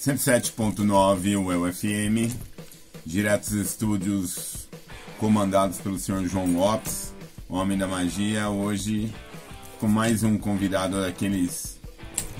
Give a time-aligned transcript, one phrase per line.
[0.00, 2.34] 107.9 UFM,
[3.04, 4.68] direto dos estúdios
[5.18, 7.12] comandados pelo senhor João Lopes,
[7.46, 9.12] homem da magia, hoje
[9.78, 11.78] com mais um convidado daqueles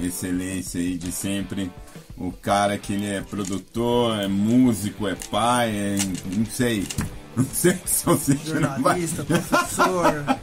[0.00, 1.70] excelência aí de sempre.
[2.16, 5.96] O cara que ele é produtor, é músico, é pai, é,
[6.34, 6.86] não sei.
[7.36, 10.40] Não sei se você Jornalista, professor.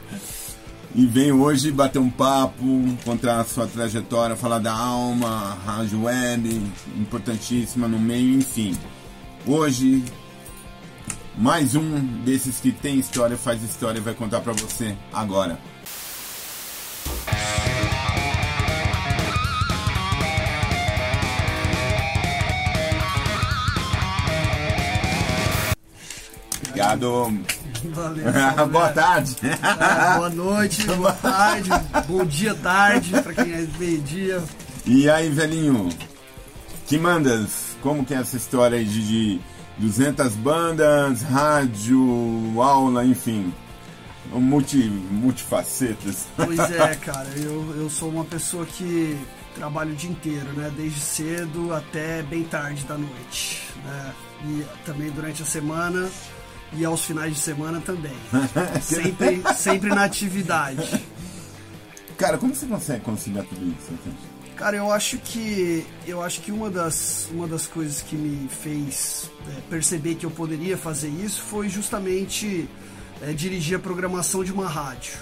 [0.98, 2.64] E vem hoje bater um papo,
[3.04, 6.60] contar a sua trajetória, falar da alma, rádio web,
[6.96, 8.76] importantíssima no meio, enfim.
[9.46, 10.02] Hoje,
[11.36, 15.60] mais um desses que tem história, faz história, vai contar para você agora.
[26.66, 27.57] Obrigado.
[27.84, 28.24] Valeu.
[28.70, 29.36] boa tarde.
[29.42, 31.70] É, boa noite, boa tarde,
[32.06, 34.42] bom dia, tarde, pra quem é meio-dia.
[34.86, 35.88] E aí, velhinho?
[36.86, 37.76] Que mandas?
[37.82, 39.40] Como que é essa história aí de, de
[39.78, 43.52] 200 bandas, rádio, aula, enfim?
[44.32, 46.26] Multi, multifacetas.
[46.36, 49.18] Pois é, cara, eu, eu sou uma pessoa que
[49.54, 50.70] trabalho o dia inteiro, né?
[50.76, 53.62] Desde cedo até bem tarde da noite.
[53.84, 54.14] Né?
[54.44, 56.08] E também durante a semana
[56.72, 58.16] e aos finais de semana também.
[58.82, 61.02] sempre, sempre na atividade.
[62.16, 63.92] Cara, como você consegue conciliar tudo isso?
[64.56, 69.30] Cara, eu acho que eu acho que uma das, uma das coisas que me fez
[69.46, 72.68] é, perceber que eu poderia fazer isso foi justamente
[73.22, 75.12] é, dirigir a programação de uma rádio.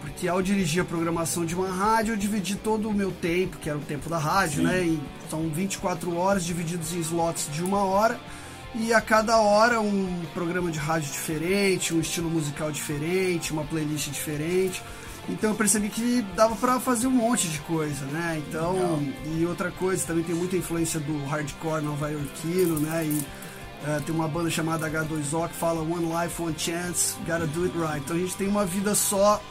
[0.00, 3.68] Porque ao dirigir a programação de uma rádio, eu dividi todo o meu tempo, que
[3.68, 4.66] era o tempo da rádio, Sim.
[4.66, 4.82] né?
[4.82, 8.18] E são 24 horas divididos em slots de uma hora
[8.74, 14.08] e a cada hora um programa de rádio diferente, um estilo musical diferente, uma playlist
[14.10, 14.82] diferente.
[15.28, 18.42] Então eu percebi que dava para fazer um monte de coisa, né?
[18.48, 19.00] Então, Legal.
[19.36, 23.06] e outra coisa, também tem muita influência do hardcore nova-iorquino, né?
[23.06, 23.18] E
[23.88, 27.76] uh, tem uma banda chamada H2O que fala One Life, One Chance, Gotta Do It
[27.76, 27.98] Right.
[27.98, 29.42] Então a gente tem uma vida só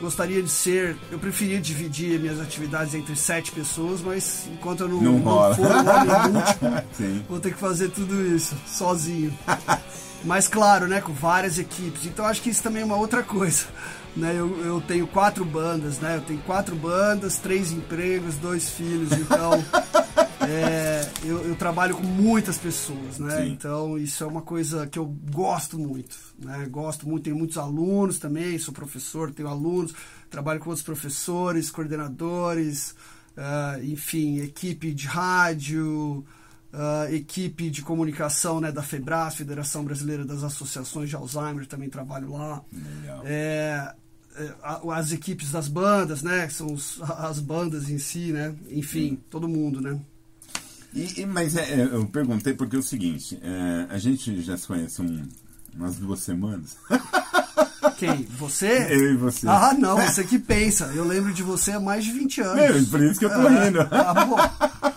[0.00, 0.96] gostaria de ser.
[1.10, 5.66] Eu preferia dividir minhas atividades entre sete pessoas, mas enquanto eu não, não, não for
[5.66, 9.36] homem múltiplo, vou ter que fazer tudo isso sozinho.
[10.24, 12.06] mas claro, né, com várias equipes.
[12.06, 13.66] Então acho que isso também é uma outra coisa.
[14.16, 16.16] Né, eu, eu tenho quatro bandas, né?
[16.16, 19.64] Eu tenho quatro bandas, três empregos, dois filhos, então
[20.40, 23.42] é, eu, eu, trabalho com muitas pessoas, né?
[23.42, 23.52] Sim.
[23.52, 26.66] Então isso é uma coisa que eu gosto muito, né?
[26.70, 29.94] Gosto muito, tenho muitos alunos também, sou professor, tenho alunos,
[30.30, 32.94] trabalho com outros professores, coordenadores,
[33.36, 36.24] uh, enfim, equipe de rádio,
[36.72, 42.32] uh, equipe de comunicação né, da FEBRAS, Federação Brasileira das Associações de Alzheimer, também trabalho
[42.32, 42.62] lá.
[42.72, 43.22] Legal.
[43.24, 43.94] É,
[44.36, 44.54] é
[44.92, 46.48] as equipes das bandas, né?
[46.48, 48.54] São os, as bandas em si, né?
[48.70, 49.98] Enfim, todo mundo, né?
[50.94, 54.56] E, e, mas é, é, eu perguntei porque é o seguinte, é, a gente já
[54.56, 55.28] se conhece um,
[55.74, 56.76] umas duas semanas.
[57.98, 58.24] Quem?
[58.38, 58.86] Você?
[58.90, 59.48] Eu e você.
[59.48, 60.84] Ah, não, você que pensa.
[60.94, 62.58] Eu lembro de você há mais de 20 anos.
[62.58, 63.80] É, por isso que eu tô ah, rindo.
[63.90, 64.88] Ah.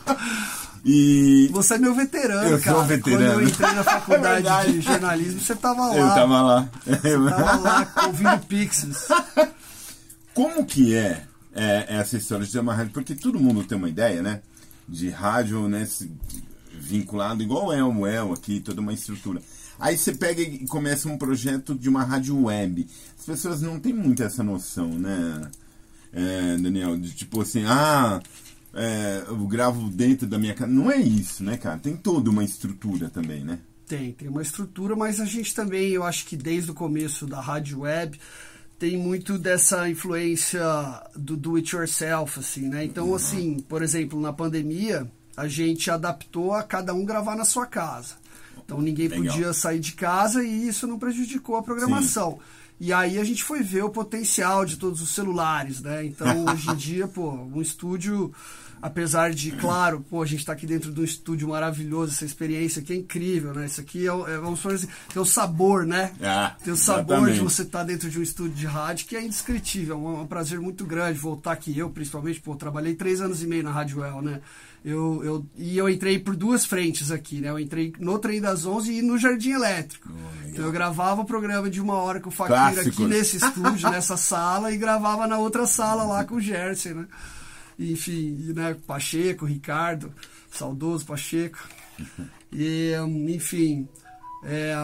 [0.83, 1.47] E...
[1.51, 2.77] Você é meu veterano, eu cara.
[2.77, 3.23] Sou veterano.
[3.23, 5.95] Quando eu entrei na faculdade é de jornalismo, você tava lá.
[5.95, 6.69] Eu tava lá.
[6.83, 9.07] Você tava lá ouvindo Pixies.
[10.33, 12.93] Como que é, é essa história de ter uma rádio?
[12.93, 14.41] Porque todo mundo tem uma ideia, né?
[14.91, 15.87] De rádio, né,
[16.73, 19.41] vinculado igual é o El aqui, toda uma estrutura.
[19.79, 22.85] Aí você pega e começa um projeto de uma rádio web.
[23.17, 25.49] As pessoas não têm muito essa noção, né,
[26.11, 26.97] é, Daniel?
[26.97, 28.21] De tipo assim, ah,
[28.73, 30.71] é, eu gravo dentro da minha casa.
[30.71, 31.79] Não é isso, né, cara?
[31.79, 33.59] Tem toda uma estrutura também, né?
[33.87, 37.41] Tem, tem uma estrutura, mas a gente também, eu acho que desde o começo da
[37.41, 38.19] rádio web,
[38.81, 40.63] tem muito dessa influência
[41.15, 42.83] do do it yourself, assim, né?
[42.83, 43.15] Então, uhum.
[43.15, 48.15] assim, por exemplo, na pandemia, a gente adaptou a cada um gravar na sua casa.
[48.65, 49.25] Então ninguém Legal.
[49.25, 52.31] podia sair de casa e isso não prejudicou a programação.
[52.31, 52.39] Sim.
[52.87, 56.03] E aí a gente foi ver o potencial de todos os celulares, né?
[56.03, 58.33] Então hoje em dia, pô, um estúdio
[58.81, 62.81] apesar de, claro, pô, a gente está aqui dentro de um estúdio maravilhoso, essa experiência
[62.81, 63.65] aqui é incrível, né?
[63.65, 66.11] Isso aqui é, é vamos falar assim, tem o sabor, né?
[66.21, 67.33] Ah, tem o sabor exatamente.
[67.35, 70.21] de você estar tá dentro de um estúdio de rádio que é indescritível, é um,
[70.21, 71.77] um, prazer muito grande voltar aqui.
[71.77, 74.41] Eu, principalmente, pô, trabalhei três anos e meio na Rádio El, né?
[74.83, 77.49] Eu, eu, e eu entrei por duas frentes aqui, né?
[77.49, 80.09] Eu entrei no Trem das Onze e no Jardim Elétrico.
[80.11, 83.91] Oh, então eu gravava o programa de uma hora com o Fakir aqui nesse estúdio,
[83.91, 87.07] nessa sala, e gravava na outra sala lá com o Gerson, né?
[87.81, 90.13] Enfim, né, Pacheco, Ricardo,
[90.51, 91.57] saudoso Pacheco.
[92.53, 92.91] E,
[93.29, 93.87] enfim,
[94.43, 94.75] é,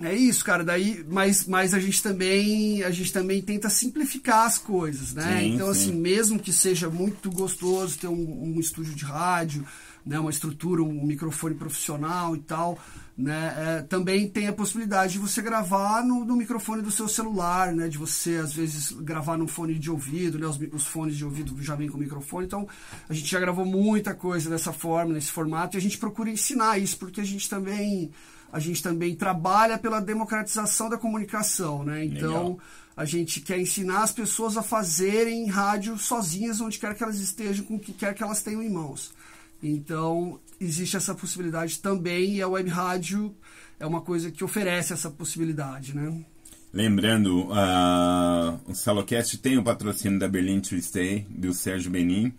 [0.00, 0.64] é isso, cara.
[0.64, 5.40] Daí, mas, mas a gente também a gente também tenta simplificar as coisas, né?
[5.40, 5.80] Sim, então, sim.
[5.80, 9.66] assim, mesmo que seja muito gostoso ter um, um estúdio de rádio,
[10.04, 12.78] né, uma estrutura, um microfone profissional e tal,
[13.16, 17.72] né, é, também tem a possibilidade de você gravar no, no, microfone do seu celular,
[17.72, 21.24] né, de você às vezes gravar no fone de ouvido, né, os, os, fones de
[21.24, 22.68] ouvido já vêm com microfone, então
[23.08, 26.78] a gente já gravou muita coisa dessa forma, nesse formato, e a gente procura ensinar
[26.78, 28.10] isso, porque a gente também
[28.52, 32.58] a gente também trabalha pela democratização da comunicação, né, então Legal.
[32.94, 37.64] a gente quer ensinar as pessoas a fazerem rádio sozinhas, onde quer que elas estejam,
[37.64, 39.14] com o que quer que elas tenham em mãos.
[39.62, 43.34] Então, existe essa possibilidade também e a web rádio
[43.78, 46.24] é uma coisa que oferece essa possibilidade, né?
[46.72, 52.32] Lembrando, uh, o Salocast tem o patrocínio da Berlin to Stay, do Sérgio Benin,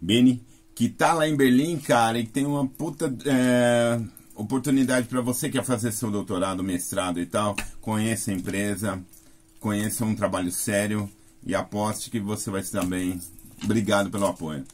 [0.00, 0.44] Beni,
[0.74, 4.00] que tá lá em Berlim, cara, e tem uma puta é,
[4.34, 7.56] oportunidade para você que quer fazer seu doutorado, mestrado e tal.
[7.80, 9.02] Conheça a empresa,
[9.60, 11.08] conheça um trabalho sério
[11.46, 13.20] e aposte que você vai se dar bem.
[13.62, 14.64] Obrigado pelo apoio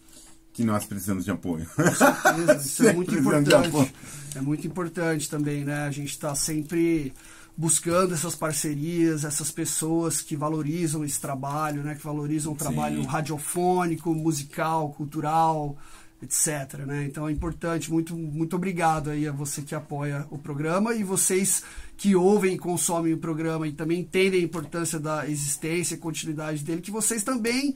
[0.60, 1.66] que nós precisamos de apoio.
[1.74, 3.92] Com certeza, isso é muito importante.
[4.34, 5.84] É muito importante também, né?
[5.84, 7.14] A gente está sempre
[7.56, 11.94] buscando essas parcerias, essas pessoas que valorizam esse trabalho, né?
[11.94, 13.08] Que valorizam o trabalho Sim.
[13.08, 15.78] radiofônico, musical, cultural,
[16.22, 16.80] etc.
[16.86, 17.06] Né?
[17.06, 21.64] Então é importante, muito, muito obrigado aí a você que apoia o programa e vocês
[21.96, 26.62] que ouvem e consomem o programa e também entendem a importância da existência e continuidade
[26.62, 27.74] dele, que vocês também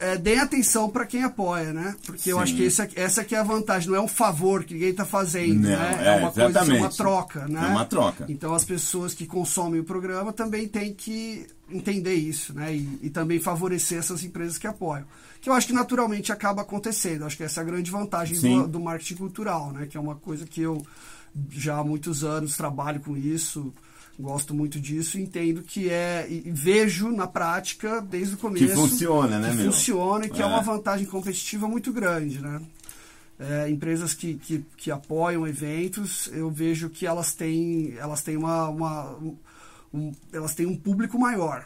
[0.00, 1.96] é, deem atenção para quem apoia, né?
[2.06, 2.30] Porque Sim.
[2.30, 4.90] eu acho que essa, essa que é a vantagem, não é um favor que ninguém
[4.90, 5.98] está fazendo, não, né?
[6.00, 6.54] É, é uma exatamente.
[6.54, 7.60] coisa, é uma troca, né?
[7.60, 8.26] É uma troca.
[8.28, 12.74] Então as pessoas que consomem o programa também têm que entender isso, né?
[12.74, 15.04] E, e, também favorecer essas empresas que apoiam.
[15.40, 17.24] Que eu acho que naturalmente acaba acontecendo.
[17.24, 19.86] Acho que essa é a grande vantagem do, do marketing cultural, né?
[19.86, 20.86] Que é uma coisa que eu
[21.50, 23.72] já há muitos anos trabalho com isso
[24.18, 28.74] gosto muito disso e entendo que é e vejo na prática desde o começo que
[28.74, 29.72] funciona né que meu?
[29.72, 30.44] funciona e que é.
[30.44, 30.46] é.
[30.46, 32.60] uma vantagem competitiva muito grande né
[33.38, 38.68] é, empresas que, que, que, apoiam eventos eu vejo que elas têm elas têm uma,
[38.68, 39.16] uma
[39.94, 41.64] um, elas têm um público maior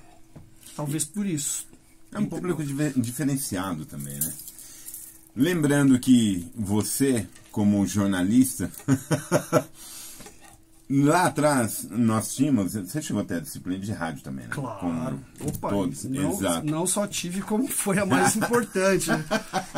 [0.77, 1.67] talvez por isso
[2.13, 2.63] é um público
[2.97, 4.33] diferenciado também né
[5.35, 8.71] lembrando que você como jornalista
[10.95, 12.75] Lá atrás, nós tínhamos.
[12.75, 14.51] Você chegou até a disciplina de rádio também, né?
[14.53, 15.19] Claro.
[15.41, 16.05] Opa, todos.
[16.05, 16.67] Não, Exato.
[16.67, 19.09] não só tive, como foi a mais importante.
[19.09, 19.25] Né?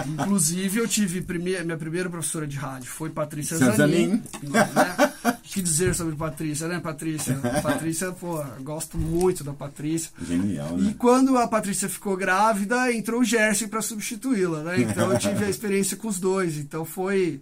[0.07, 1.23] Inclusive, eu tive.
[1.23, 4.23] Primeira, minha primeira professora de rádio foi Patrícia Zanin.
[4.43, 5.05] Né?
[5.43, 7.37] que dizer sobre Patrícia, né, Patrícia?
[7.63, 10.11] Patrícia, pô, gosto muito da Patrícia.
[10.21, 10.91] Genial, né?
[10.91, 14.81] E quando a Patrícia ficou grávida, entrou o Gerson para substituí-la, né?
[14.81, 16.59] Então eu tive a experiência com os dois.
[16.59, 17.41] Então foi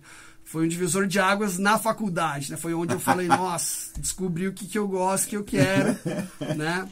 [0.53, 2.59] foi um divisor de águas na faculdade, né?
[2.59, 5.97] Foi onde eu falei, nossa, descobri o que, que eu gosto, o que eu quero,
[6.55, 6.87] né?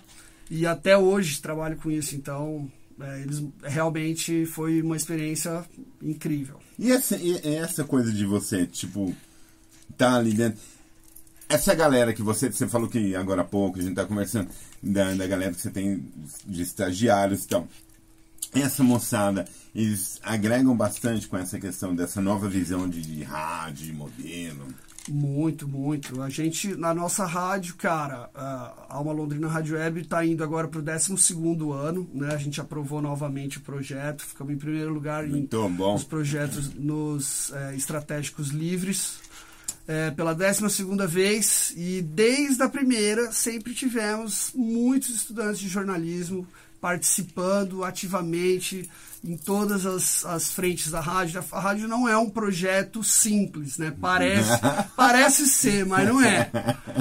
[0.51, 5.63] E até hoje trabalho com isso, então é, eles realmente foi uma experiência
[6.01, 6.59] incrível.
[6.79, 9.15] E essa, e essa coisa de você, tipo,
[9.95, 10.59] tá ali dentro.
[11.47, 14.49] Essa galera que você, você falou que agora há pouco a gente tá conversando,
[14.83, 16.03] da, da galera que você tem
[16.47, 17.69] de estagiários e tal
[18.55, 23.93] essa moçada, eles agregam bastante com essa questão dessa nova visão de, de rádio, de
[23.93, 24.67] modelo.
[25.09, 26.23] Muito, muito.
[26.23, 30.79] A gente, na nossa rádio, cara, a Alma Londrina Rádio Web está indo agora para
[30.79, 31.35] o 12
[31.73, 32.33] ano, né?
[32.33, 35.95] A gente aprovou novamente o projeto, ficamos em primeiro lugar muito em, bom.
[35.95, 39.19] nos projetos nos é, estratégicos livres.
[39.89, 46.47] É, pela 12 vez e desde a primeira sempre tivemos muitos estudantes de jornalismo
[46.81, 48.89] participando ativamente
[49.23, 51.45] em todas as, as frentes da rádio.
[51.53, 53.95] A rádio não é um projeto simples, né?
[54.01, 54.51] Parece,
[54.97, 56.51] parece ser, mas não é.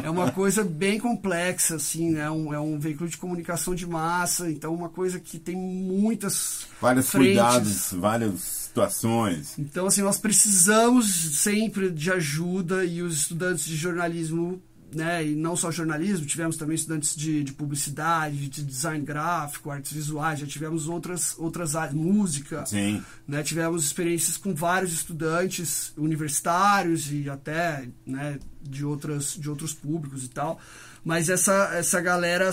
[0.04, 2.22] É uma coisa bem complexa, assim, né?
[2.22, 6.68] é um, é um veículo de comunicação de massa, então uma coisa que tem muitas
[6.82, 7.30] Vários frentes.
[7.30, 9.58] cuidados, várias situações.
[9.58, 11.08] Então, assim, nós precisamos
[11.38, 14.62] sempre de ajuda e os estudantes de jornalismo
[14.94, 19.92] né, e não só jornalismo, tivemos também estudantes de, de, publicidade, de design gráfico, artes
[19.92, 22.66] visuais, já tivemos outras, outras áreas, música.
[22.66, 23.04] Sim.
[23.28, 30.24] Né, tivemos experiências com vários estudantes universitários e até né, de, outras, de outros públicos
[30.24, 30.60] e tal.
[31.04, 32.52] Mas essa, essa galera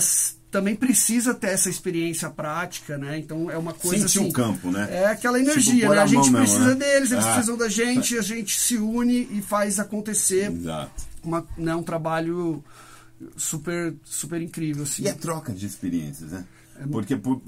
[0.49, 3.17] também precisa ter essa experiência prática, né?
[3.17, 4.29] Então é uma coisa Sentir assim.
[4.29, 4.87] um campo, né?
[4.89, 5.99] É aquela energia, tipo, né?
[5.99, 6.75] A, a gente precisa mesmo, né?
[6.75, 7.33] deles, eles ah.
[7.33, 10.49] precisam da gente, a gente se une e faz acontecer.
[10.51, 12.63] Exato uma, né, um trabalho
[13.35, 14.83] super, super incrível.
[14.83, 15.03] Assim.
[15.03, 16.45] E a troca de experiências, né?
[16.79, 17.41] É Porque por,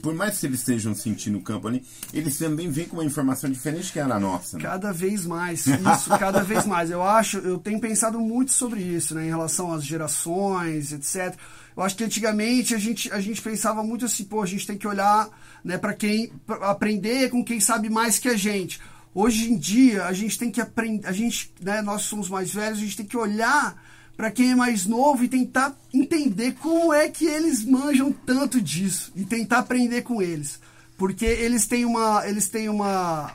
[0.00, 3.50] por mais que eles estejam sentindo o campo ali, eles também vêm com uma informação
[3.50, 4.56] diferente que era a nossa.
[4.56, 4.62] Né?
[4.62, 6.90] Cada vez mais, isso, cada vez mais.
[6.90, 11.36] Eu acho, eu tenho pensado muito sobre isso, né, em relação às gerações, etc.
[11.76, 14.78] Eu acho que antigamente a gente, a gente pensava muito assim, pô, a gente tem
[14.78, 15.28] que olhar
[15.62, 18.80] né, para quem pra aprender com quem sabe mais que a gente.
[19.14, 22.78] Hoje em dia, a gente tem que aprender, a gente, né, nós somos mais velhos,
[22.78, 23.80] a gente tem que olhar
[24.16, 29.12] para quem é mais novo e tentar entender como é que eles manjam tanto disso
[29.14, 30.58] e tentar aprender com eles,
[30.96, 33.32] porque eles têm uma, eles têm uma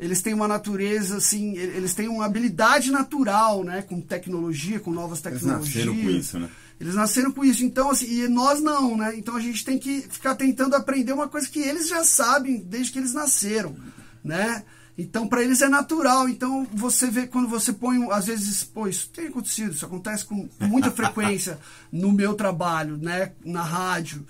[0.00, 5.20] eles têm uma natureza assim, eles têm uma habilidade natural, né, com tecnologia, com novas
[5.20, 5.76] tecnologias.
[5.76, 6.50] Eles nasceram com isso, né?
[6.80, 9.14] Eles nasceram com isso, então assim, e nós não, né?
[9.16, 12.90] Então a gente tem que ficar tentando aprender uma coisa que eles já sabem desde
[12.90, 13.76] que eles nasceram,
[14.24, 14.64] né?
[14.96, 16.28] Então, para eles é natural.
[16.28, 20.48] Então, você vê quando você põe, às vezes, pô, isso tem acontecido, isso acontece com
[20.60, 21.58] muita frequência
[21.90, 24.26] no meu trabalho, né, na rádio,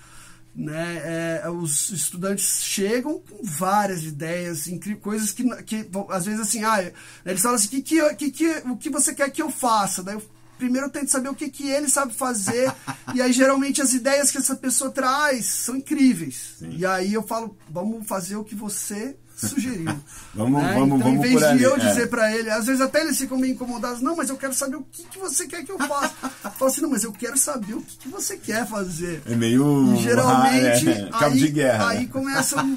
[0.55, 1.01] né,
[1.43, 4.69] é, os estudantes chegam com várias ideias,
[5.01, 6.91] coisas que, que, às vezes, assim, ah,
[7.25, 10.03] eles falam assim, que, que, que, que, o que você quer que eu faça?
[10.03, 10.23] Daí eu
[10.55, 12.71] primeiro eu tento saber o que, que ele sabe fazer.
[13.13, 16.55] e aí, geralmente, as ideias que essa pessoa traz são incríveis.
[16.59, 16.77] Sim.
[16.77, 19.85] E aí eu falo, vamos fazer o que você sugeriu.
[20.33, 20.73] vamos, né?
[20.73, 21.79] vamos, então, vamos em vez de eu é.
[21.79, 24.75] dizer para ele, às vezes até eles ficam meio incomodados, não, mas eu quero saber
[24.75, 26.13] o que, que você quer que eu faça.
[26.43, 29.21] eu falo assim, não, mas eu quero saber o que, que você quer fazer.
[29.25, 29.93] É meio.
[29.93, 31.89] E, geralmente, é, cabo aí, de guerra.
[31.89, 32.75] Aí começam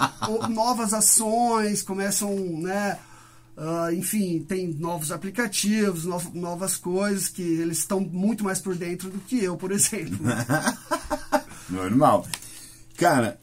[0.50, 2.98] novas ações, começam, né?
[3.56, 9.08] Uh, enfim, tem novos aplicativos, no, novas coisas que eles estão muito mais por dentro
[9.08, 10.18] do que eu, por exemplo.
[11.70, 12.26] Normal.
[12.98, 13.38] Cara,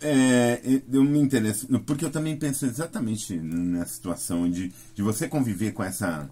[0.00, 0.60] é,
[0.92, 5.82] eu me interesso, porque eu também penso exatamente na situação de, de você conviver com
[5.82, 6.28] essa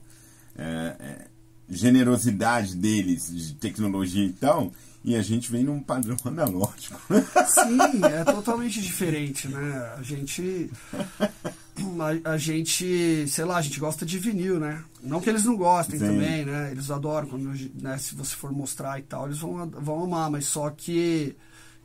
[0.57, 1.27] é, é,
[1.69, 4.73] generosidade deles de tecnologia e tal,
[5.05, 6.99] e a gente vem num padrão analógico.
[7.49, 9.95] Sim, é totalmente diferente, né?
[9.99, 10.71] A gente.
[12.25, 14.83] A, a, gente, sei lá, a gente gosta de vinil, né?
[15.03, 16.07] Não que eles não gostem Sim.
[16.07, 16.71] também, né?
[16.71, 17.53] Eles adoram quando,
[17.83, 21.37] né, se você for mostrar e tal, eles vão, vão amar, mas só que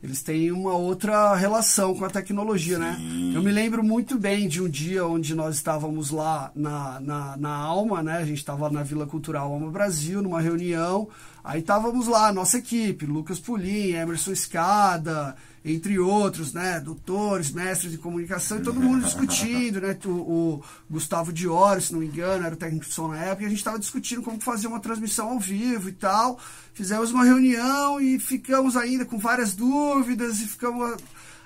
[0.02, 2.96] eles têm uma outra relação com a tecnologia, né?
[2.98, 3.30] Sim.
[3.32, 3.36] né?
[3.36, 7.54] Eu me lembro muito bem de um dia onde nós estávamos lá na, na, na
[7.54, 8.16] Alma, né?
[8.16, 11.08] A gente estava na Vila Cultural Alma Brasil, numa reunião.
[11.44, 17.98] Aí estávamos lá, nossa equipe, Lucas Pulim, Emerson Escada, entre outros, né, doutores, mestres de
[17.98, 22.54] comunicação, e todo mundo discutindo, né, o, o Gustavo Diori, se não me engano, era
[22.54, 25.28] o técnico de som na época, e a gente estava discutindo como fazer uma transmissão
[25.28, 26.38] ao vivo e tal,
[26.72, 30.96] fizemos uma reunião e ficamos ainda com várias dúvidas, e ficamos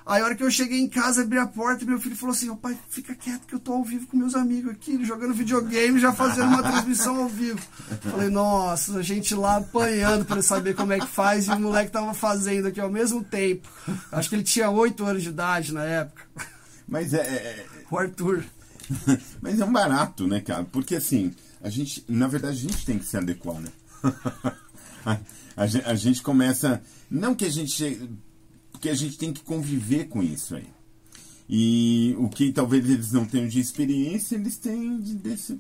[0.07, 2.35] Aí a hora que eu cheguei em casa, abri a porta e meu filho falou
[2.35, 5.99] assim, pai, fica quieto que eu tô ao vivo com meus amigos aqui, jogando videogame,
[5.99, 7.59] já fazendo uma transmissão ao vivo.
[8.03, 11.91] Falei, nossa, a gente lá apanhando para saber como é que faz e o moleque
[11.91, 13.67] tava fazendo aqui ao mesmo tempo.
[14.13, 16.23] Acho que ele tinha 8 anos de idade na época.
[16.87, 17.21] Mas é...
[17.21, 17.23] é...
[17.23, 18.45] é o Arthur.
[19.41, 20.65] Mas é um barato, né, cara?
[20.65, 21.33] Porque assim,
[21.63, 23.71] a gente, na verdade, a gente tem que se adequar, né?
[25.07, 25.13] a,
[25.57, 26.83] a, a gente começa...
[27.11, 28.11] Não que a gente
[28.85, 30.67] porque a gente tem que conviver com isso aí.
[31.49, 35.59] E o que talvez eles não tenham de experiência, eles têm de, desse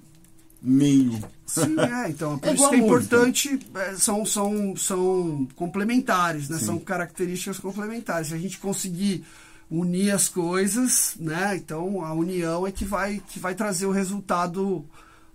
[0.60, 1.18] meio.
[1.46, 6.58] Sim, é, então, por é isso que é importante, é, são, são, são complementares, né?
[6.58, 8.28] São características complementares.
[8.28, 9.24] Se a gente conseguir
[9.70, 11.56] unir as coisas, né?
[11.56, 14.84] Então a união é que vai, que vai trazer o resultado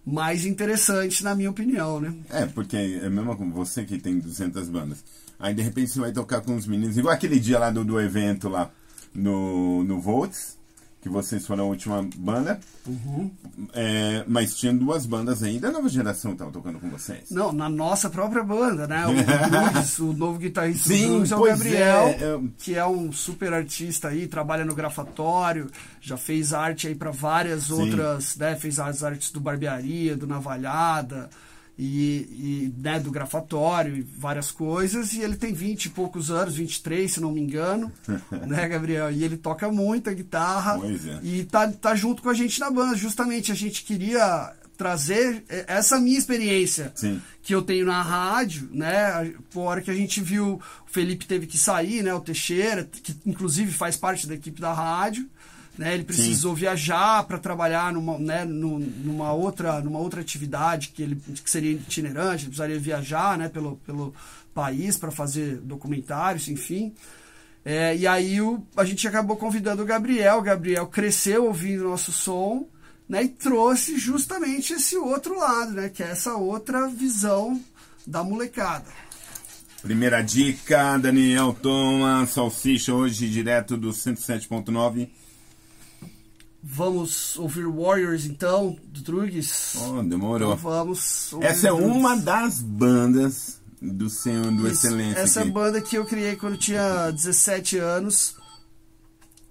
[0.05, 2.13] mais interessante, na minha opinião, né?
[2.29, 5.03] É, porque é mesmo como você que tem 200 bandas.
[5.39, 7.99] Aí de repente você vai tocar com os meninos, igual aquele dia lá do, do
[7.99, 8.69] evento lá
[9.15, 10.57] no, no Volts,
[11.01, 12.59] que vocês foram a última banda.
[12.85, 13.31] Uhum.
[13.73, 17.31] É, mas tinha duas bandas aí da nova geração que estavam tocando com vocês.
[17.31, 19.05] Não, na nossa própria banda, né?
[19.07, 23.11] O, Luiz, o novo guitarrista Sim, do Luiz é o Gabriel, é, que é um
[23.13, 27.73] super artista aí, trabalha no grafatório, já fez arte aí para várias Sim.
[27.73, 28.57] outras, né?
[28.57, 31.29] Fez as artes do Barbearia, do Navalhada
[31.81, 36.55] e, e né, do grafatório e várias coisas, e ele tem 20 e poucos anos,
[36.55, 37.89] 23, se não me engano,
[38.45, 39.09] né, Gabriel?
[39.09, 41.19] E ele toca muita guitarra é.
[41.23, 42.97] e tá, tá junto com a gente na banda.
[42.97, 47.21] Justamente a gente queria trazer essa minha experiência Sim.
[47.41, 49.33] que eu tenho na rádio, né?
[49.49, 50.55] Por hora que a gente viu,
[50.85, 52.13] o Felipe teve que sair, né?
[52.13, 55.29] O Teixeira, que inclusive faz parte da equipe da rádio.
[55.79, 56.59] Né, ele precisou Sim.
[56.59, 62.43] viajar para trabalhar numa, né, numa, outra, numa outra atividade que, ele, que seria itinerante,
[62.43, 64.13] ele precisaria viajar né, pelo, pelo
[64.53, 66.93] país para fazer documentários, enfim.
[67.63, 70.39] É, e aí o, a gente acabou convidando o Gabriel.
[70.39, 72.67] O Gabriel cresceu ouvindo nosso som
[73.07, 77.57] né, e trouxe justamente esse outro lado, né, que é essa outra visão
[78.05, 78.91] da molecada.
[79.81, 85.07] Primeira dica, Daniel Thomas, Salsicha, hoje direto do 107.9
[86.61, 89.75] Vamos ouvir Warriors então, do Drugs?
[89.77, 90.53] Oh, demorou.
[90.53, 95.19] Então vamos Essa é uma das bandas do Senhor do Excelência.
[95.19, 95.51] Essa aqui.
[95.51, 98.35] banda que eu criei quando tinha 17 anos.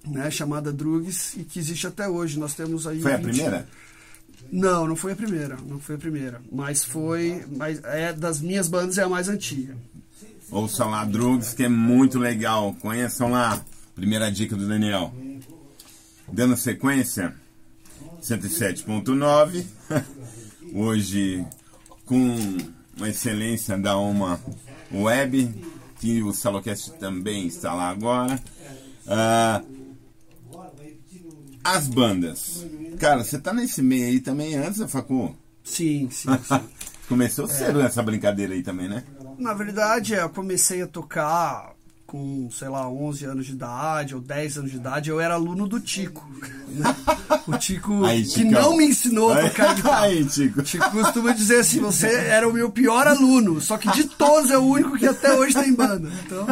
[0.06, 2.38] né, chamada Drugs, e que existe até hoje.
[2.38, 3.00] Nós temos aí.
[3.00, 3.68] Foi a 20 primeira?
[4.50, 5.56] Não, não foi a primeira.
[5.66, 6.40] Não foi a primeira.
[6.52, 7.44] Mas foi.
[7.50, 9.76] Mas é das minhas bandas é a mais antiga.
[10.50, 12.74] Ouça lá Drugs, que é muito legal.
[12.80, 13.62] Conheçam lá.
[13.94, 15.12] Primeira dica do Daniel.
[16.32, 17.34] Dando sequência,
[18.22, 19.64] 107.9.
[20.74, 21.44] Hoje
[22.04, 22.36] com
[22.96, 24.40] uma excelência da uma
[24.92, 25.54] web,
[26.00, 28.40] que o Salocast também está lá agora.
[29.06, 29.62] Ah,
[31.62, 32.66] as bandas.
[32.98, 35.36] Cara, você tá nesse meio aí também antes, Facu?
[35.62, 36.60] Sim, sim, sim.
[37.08, 39.04] Começou cedo nessa brincadeira aí também, né?
[39.38, 41.74] Na verdade, eu comecei a tocar
[42.08, 45.10] com, sei lá, 11 anos de idade ou 10 anos de idade.
[45.10, 46.26] Eu era aluno do Tico.
[46.68, 46.96] né?
[47.46, 50.06] O Tico Aí, que não me ensinou a tocar guitarra.
[50.06, 50.60] Aí, Tico.
[50.60, 54.50] O Tico costuma dizer assim: você era o meu pior aluno, só que de todos
[54.50, 56.10] é o único que até hoje tá em banda.
[56.24, 56.46] Então,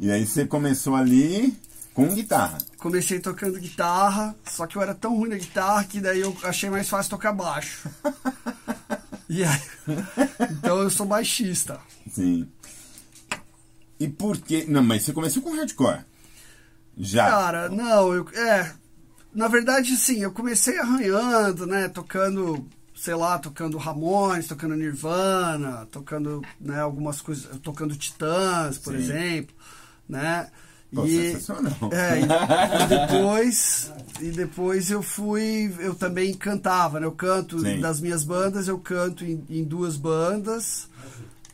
[0.00, 1.56] E aí você começou ali
[1.94, 2.58] com guitarra.
[2.76, 6.68] comecei tocando guitarra, só que eu era tão ruim na guitarra que daí eu achei
[6.68, 7.88] mais fácil tocar baixo.
[9.26, 9.60] E aí,
[10.50, 11.80] então eu sou baixista.
[12.12, 12.46] Sim.
[14.04, 14.64] E por que.
[14.66, 16.04] Não, mas você começou com hardcore.
[16.96, 17.30] Já.
[17.30, 18.28] Cara, não, eu.
[18.34, 18.72] É.
[19.34, 21.88] Na verdade, sim, eu comecei arranhando, né?
[21.88, 27.58] Tocando, sei lá, tocando Ramones, tocando Nirvana, tocando, né, algumas coisas.
[27.60, 29.00] Tocando Titãs, por Sim.
[29.00, 29.56] exemplo,
[30.08, 30.48] né?
[30.94, 31.90] Pô, sensacional.
[31.90, 37.80] É, e, e depois e depois eu fui eu também cantava né eu canto Sim.
[37.80, 40.88] das minhas bandas eu canto em, em duas bandas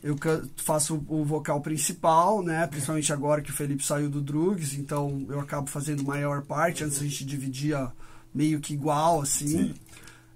[0.03, 0.17] eu
[0.57, 5.39] faço o vocal principal né principalmente agora que o Felipe saiu do Drugs então eu
[5.39, 7.91] acabo fazendo maior parte antes a gente dividia
[8.33, 9.75] meio que igual assim Sim.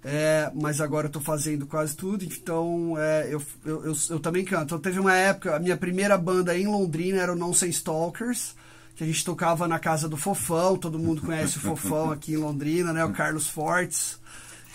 [0.04, 4.44] é, mas agora eu tô fazendo quase tudo, então é, eu, eu, eu, eu também
[4.44, 4.66] canto.
[4.66, 8.54] Então, teve uma época, a minha primeira banda em Londrina era o Nonsense Stalkers,
[8.96, 12.38] que a gente tocava na casa do Fofão, todo mundo conhece o Fofão aqui em
[12.38, 13.04] Londrina, né?
[13.04, 14.18] O Carlos Fortes.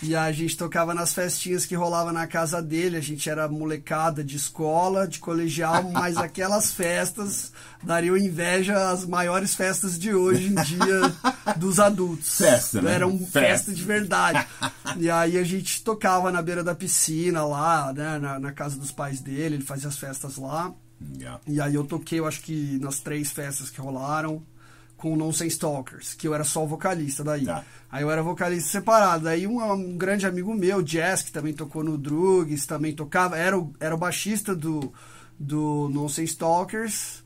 [0.02, 2.96] E a gente tocava nas festinhas que rolava na casa dele.
[2.96, 9.54] A gente era molecada de escola, de colegial, mas aquelas festas dariam inveja às maiores
[9.54, 11.00] festas de hoje em dia
[11.56, 12.36] dos adultos.
[12.36, 12.94] Festa, né?
[12.94, 13.40] Era um Festa.
[13.40, 14.46] festa de verdade.
[14.98, 18.18] E aí a gente tocava na beira da piscina lá, né?
[18.18, 20.70] Na, na casa dos pais dele, ele fazia as festas lá.
[21.00, 21.40] Legal.
[21.46, 24.42] E aí eu toquei, eu acho que nas três festas que rolaram,
[25.02, 27.44] com o Nonsense Stalkers, que eu era só o vocalista daí.
[27.44, 27.64] Tá.
[27.90, 29.28] Aí eu era vocalista separado.
[29.28, 33.58] Aí um, um grande amigo meu, Jazz, que também tocou no Drugs, também tocava, era
[33.58, 34.92] o, era o baixista do,
[35.36, 37.20] do Nonsense Stalkers.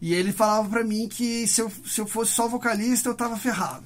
[0.00, 3.36] E ele falava pra mim que se eu, se eu fosse só vocalista, eu tava
[3.36, 3.84] ferrado.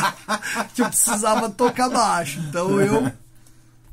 [0.74, 2.40] que eu precisava tocar baixo.
[2.48, 3.12] Então eu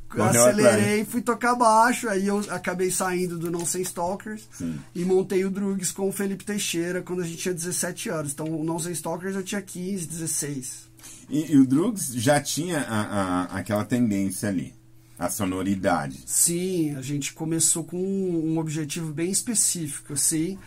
[0.09, 4.79] Correu acelerei, fui tocar baixo, aí eu acabei saindo do Nonsense Stalkers Sim.
[4.95, 8.31] e montei o Drugs com o Felipe Teixeira quando a gente tinha 17 anos.
[8.31, 10.87] Então o Nonsense Stalkers eu tinha 15, 16.
[11.29, 14.73] E, e o Drugs já tinha a- a- aquela tendência ali,
[15.19, 16.23] a sonoridade.
[16.25, 20.57] Sim, a gente começou com um, um objetivo bem específico, assim.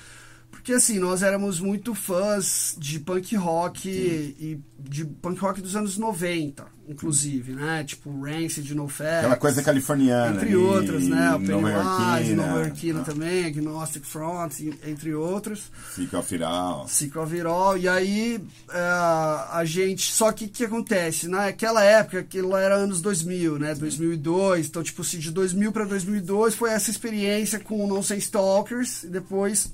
[0.61, 5.96] Porque assim, nós éramos muito fãs de punk rock e de punk rock dos anos
[5.96, 7.83] 90, inclusive, né?
[7.83, 9.20] Tipo Rancid, NoFap.
[9.20, 10.37] Aquela coisa californiana.
[10.37, 11.35] Entre outras, né?
[11.35, 15.70] O Pennywise, Nova Yorkina também, Agnostic Front, entre outros.
[15.94, 16.87] Psicofiral.
[16.88, 17.79] Ciclovirol.
[17.79, 18.38] E aí
[18.70, 20.12] é, a gente.
[20.12, 21.27] Só que o que acontece?
[21.27, 23.75] Naquela época, aquilo era anos 2000, né?
[23.75, 24.66] 2002.
[24.66, 29.05] Então, tipo, se de 2000 para 2002 foi essa experiência com o Nonsense Stalkers.
[29.05, 29.73] E depois,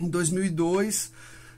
[0.00, 1.12] em 2002,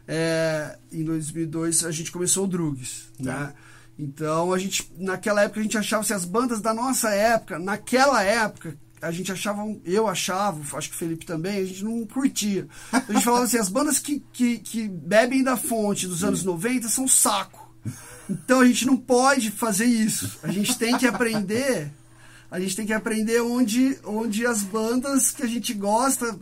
[0.09, 3.38] é, em 2002 a gente começou o Drugs, Tá.
[3.38, 3.53] né?
[3.98, 8.22] Então, a gente, naquela época, a gente achava assim, as bandas da nossa época, naquela
[8.22, 12.66] época, a gente achava, eu achava, acho que o Felipe também, a gente não curtia.
[12.92, 16.88] A gente falava assim, as bandas que, que, que bebem da fonte dos anos 90
[16.88, 17.74] são saco.
[18.29, 20.38] Então a gente não pode fazer isso.
[20.42, 21.90] A gente tem que aprender,
[22.50, 26.38] a gente tem que aprender onde, onde as bandas que a gente gosta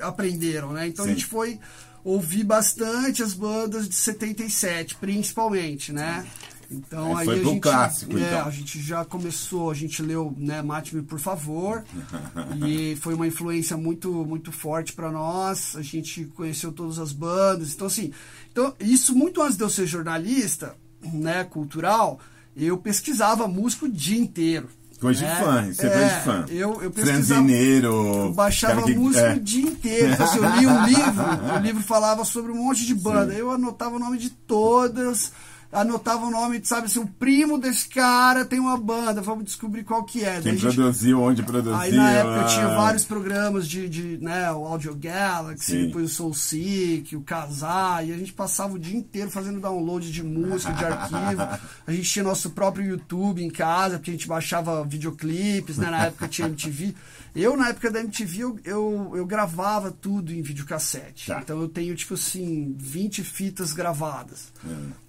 [0.00, 0.88] aprenderam, né?
[0.88, 1.10] Então Sim.
[1.10, 1.58] a gente foi
[2.04, 6.26] ouvir bastante as bandas de 77, principalmente, né?
[6.70, 8.46] Então Aí aí, foi a gente, clássico, é, então.
[8.46, 11.84] a gente já começou, a gente leu, né, Mate-me por favor,
[12.66, 15.76] e foi uma influência muito muito forte para nós.
[15.76, 18.12] A gente conheceu todas as bandas, então assim,
[18.50, 20.74] então isso muito antes de eu ser jornalista,
[21.12, 22.18] né, cultural,
[22.56, 24.68] eu pesquisava música o dia inteiro.
[25.02, 25.34] Coisa de né?
[25.42, 26.44] fã, isso é coisa de fã.
[26.48, 28.32] Eu, eu Franzineiro.
[28.34, 29.34] baixava que- música é.
[29.34, 30.12] o dia inteiro.
[30.12, 33.34] Então, assim, eu li um livro, o livro falava sobre um monte de banda.
[33.34, 35.32] Eu anotava o nome de todas.
[35.72, 40.04] Anotava o nome, sabe assim, o primo desse cara tem uma banda, vamos descobrir qual
[40.04, 40.40] que é.
[40.40, 41.74] Quem gente- produziu, onde produziu.
[41.78, 45.86] Aí na época eu tinha vários programas de, de né, o Audio Galaxy, Sim.
[45.86, 50.12] depois o Soul Seek, o Casar, e a gente passava o dia inteiro fazendo download
[50.12, 51.42] de música, de arquivo.
[51.86, 55.90] A gente tinha nosso próprio YouTube em casa, porque a gente baixava videoclipes, né?
[55.90, 56.94] Na época tinha MTV.
[57.34, 61.28] Eu, na época da MTV, eu, eu, eu gravava tudo em videocassete.
[61.28, 61.40] Tá.
[61.42, 64.52] Então eu tenho, tipo assim, 20 fitas gravadas.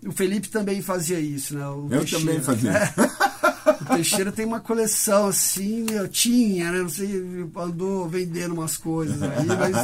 [0.05, 1.67] O Felipe também fazia isso, né?
[1.67, 1.97] O É.
[1.97, 2.71] Eu também fazia.
[2.71, 2.93] É.
[3.83, 6.79] O Teixeira tem uma coleção assim, eu tinha, né?
[6.79, 7.21] Não sei,
[7.57, 9.75] andou vendendo umas coisas aí, mas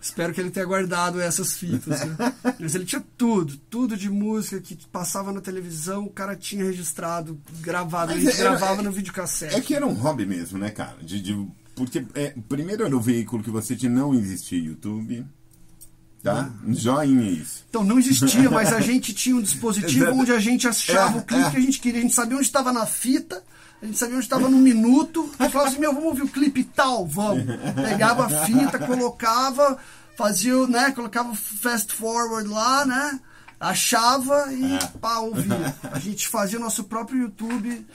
[0.00, 2.00] espero que ele tenha guardado essas fitas.
[2.04, 2.16] Né?
[2.58, 7.38] Mas ele tinha tudo, tudo de música que passava na televisão, o cara tinha registrado,
[7.60, 9.54] gravado, era- gravava é- no videocassete.
[9.56, 10.96] É que era um hobby mesmo, né, cara?
[11.02, 15.24] De, de- porque é, primeiro era o veículo que você tinha, não existia YouTube.
[16.22, 16.50] Tá?
[16.50, 16.72] Ah.
[16.72, 17.64] Joinha isso.
[17.70, 21.22] Então não existia, mas a gente tinha um dispositivo onde a gente achava É, o
[21.24, 21.50] clipe é.
[21.50, 22.00] que a gente queria.
[22.00, 23.42] A gente sabia onde estava na fita,
[23.82, 25.30] a gente sabia onde estava no minuto.
[25.38, 27.44] A gente falava assim, meu, vamos ouvir o clipe tal, vamos.
[27.74, 29.78] Pegava a fita, colocava,
[30.16, 33.18] fazia, né, colocava o fast forward lá, né?
[33.58, 34.78] Achava e É.
[35.00, 35.74] pá, ouvia.
[35.90, 37.86] A gente fazia o nosso próprio YouTube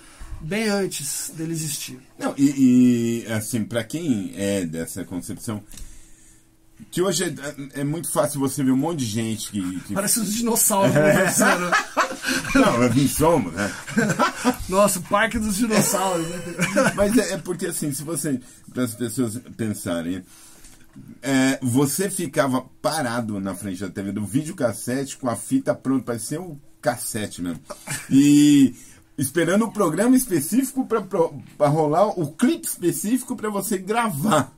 [0.42, 2.00] bem antes dele existir.
[2.20, 5.64] Não, e, e, assim, pra quem é dessa concepção,
[6.92, 9.80] que hoje é, é muito fácil você ver um monte de gente que.
[9.82, 11.72] que- Parece os dinossauros conversando.
[12.56, 13.74] Não, nós não somos, né?
[14.70, 16.38] Nossa, o parque dos dinossauros, né?
[16.96, 18.40] Mas é, é porque assim, se você.
[18.74, 20.24] Para as pessoas pensarem.
[21.22, 26.42] é, você ficava parado na frente da TV do videocassete com a fita pronta, parecia
[26.42, 27.62] um cassete mesmo.
[28.10, 28.74] E
[29.18, 34.52] esperando o programa específico para rolar o clipe específico para você gravar.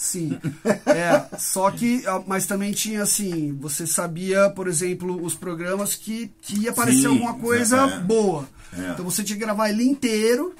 [0.00, 0.38] Sim.
[0.86, 6.30] É, só que, ah, mas também tinha assim, você sabia, por exemplo, os programas que,
[6.40, 7.98] que ia aparecer Sim, alguma coisa é.
[8.00, 8.48] boa.
[8.76, 8.90] É.
[8.92, 10.54] Então você tinha que gravar ele inteiro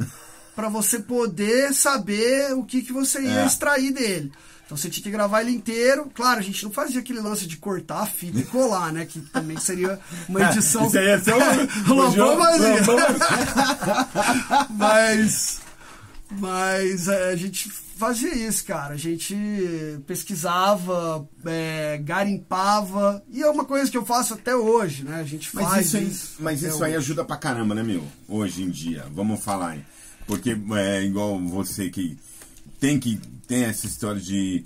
[0.57, 3.47] para você poder saber o que, que você ia É.
[3.47, 4.33] extrair dele.
[4.67, 6.11] Então você tinha que gravar ele inteiro.
[6.15, 9.07] Claro, a gente não fazia aquele lance de cortar a fita e colar, né?
[9.07, 9.99] Que também seria
[10.29, 10.87] uma edição.
[10.89, 12.81] Isso aí é só o- o Lobão jogo- fazia.
[12.81, 12.99] Lobão-
[14.71, 15.61] mas
[16.31, 18.95] mas é, a gente fazia isso, cara.
[18.95, 19.37] A gente
[20.07, 23.23] pesquisava, é, garimpava.
[23.29, 25.17] E é uma coisa que eu faço até hoje, né?
[25.21, 26.37] A gente Mas faz isso aí, isso.
[26.39, 26.99] mas isso aí hoje.
[26.99, 28.05] ajuda pra caramba, né, meu?
[28.29, 29.85] Hoje em dia, vamos falar aí.
[30.27, 32.17] Porque é igual você que
[32.79, 34.65] tem que tem essa história de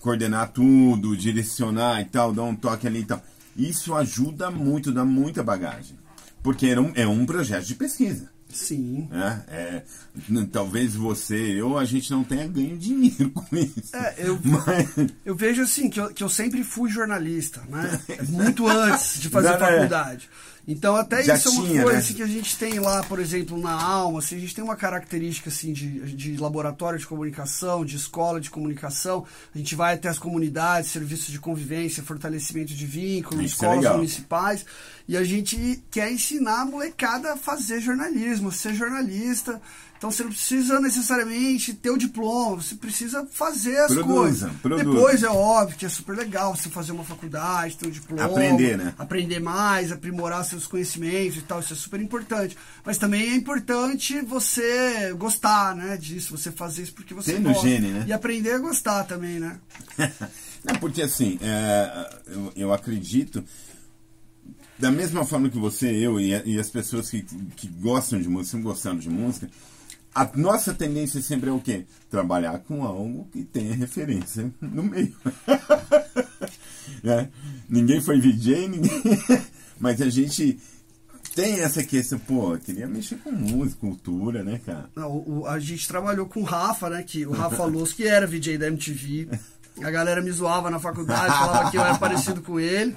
[0.00, 3.22] coordenar tudo, direcionar e tal, dar um toque ali e tal.
[3.56, 5.96] Isso ajuda muito, dá muita bagagem.
[6.42, 8.33] Porque é um, é um projeto de pesquisa.
[8.54, 9.08] Sim.
[9.10, 9.42] Né?
[9.48, 9.82] É,
[10.28, 13.94] n- talvez você, eu, a gente não tenha ganho dinheiro com isso.
[13.94, 18.00] É, eu- Mas, Eu vejo assim, que eu, que eu sempre fui jornalista, né?
[18.28, 19.66] Muito antes de fazer Já, né?
[19.76, 20.30] faculdade.
[20.66, 22.04] Então até Já isso é uma tinha, coisa né?
[22.04, 24.76] assim, que a gente tem lá, por exemplo, na alma, assim, a gente tem uma
[24.76, 30.08] característica assim de, de laboratório de comunicação, de escola de comunicação, a gente vai até
[30.08, 33.96] as comunidades, serviços de convivência, fortalecimento de vínculos, Isso é escolas legal.
[33.96, 34.64] municipais,
[35.06, 39.60] e a gente quer ensinar a molecada a fazer jornalismo, a ser jornalista.
[40.04, 44.52] Então você não precisa necessariamente ter o diploma, você precisa fazer as Produza, coisas.
[44.60, 44.84] produza.
[44.84, 48.22] Depois é óbvio que é super legal você fazer uma faculdade, ter um diploma.
[48.22, 48.92] Aprender, né?
[48.98, 52.54] Aprender mais, aprimorar seus conhecimentos e tal, isso é super importante.
[52.84, 57.54] Mas também é importante você gostar, né, disso, você fazer isso porque você Tem no
[57.54, 57.66] gosta.
[57.66, 58.04] gene, né?
[58.06, 59.58] E aprender a gostar também, né?
[60.62, 63.42] Não, porque assim, é, eu, eu acredito,
[64.78, 67.22] da mesma forma que você, eu e, as pessoas que,
[67.56, 69.48] que gostam de música, sempre gostando de música,
[70.14, 71.84] a nossa tendência sempre é o quê?
[72.10, 75.14] Trabalhar com algo que tenha referência no meio.
[77.02, 77.28] Né?
[77.68, 78.90] Ninguém foi VJ, ninguém...
[79.78, 80.58] mas a gente
[81.34, 84.88] tem essa questão, pô, queria mexer com música, cultura, né, cara?
[84.94, 87.02] Não, o- a gente trabalhou com o Rafa, né?
[87.02, 89.28] Que o Rafa Luz, que era VJ da MTV.
[89.82, 92.96] A galera me zoava na faculdade, falava que eu era parecido com ele.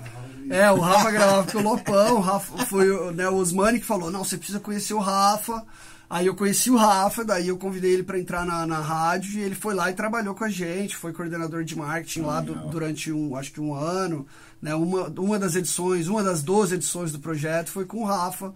[0.50, 4.10] É, o Rafa gravava com o Lopão, o Rafa foi né, o Osmani que falou,
[4.12, 5.66] não, você precisa conhecer o Rafa.
[6.10, 9.44] Aí eu conheci o Rafa, daí eu convidei ele para entrar na, na rádio e
[9.44, 12.70] ele foi lá e trabalhou com a gente, foi coordenador de marketing lá Legal.
[12.70, 14.26] durante um, acho que um ano,
[14.62, 14.74] né?
[14.74, 18.54] Uma, uma das edições, uma das 12 edições do projeto foi com o Rafa,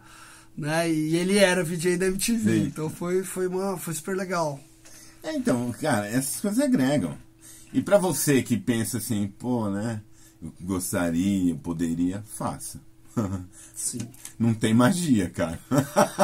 [0.57, 0.89] né?
[0.89, 2.63] E ele era VJ da MTV, Sim.
[2.67, 4.57] então foi, foi, uma, foi super legal.
[5.21, 7.17] É, então, cara, essas coisas agregam.
[7.73, 10.01] E pra você que pensa assim, pô, né?
[10.41, 12.79] Eu gostaria, eu poderia, faça.
[13.75, 13.99] Sim.
[14.39, 15.59] Não tem magia, cara.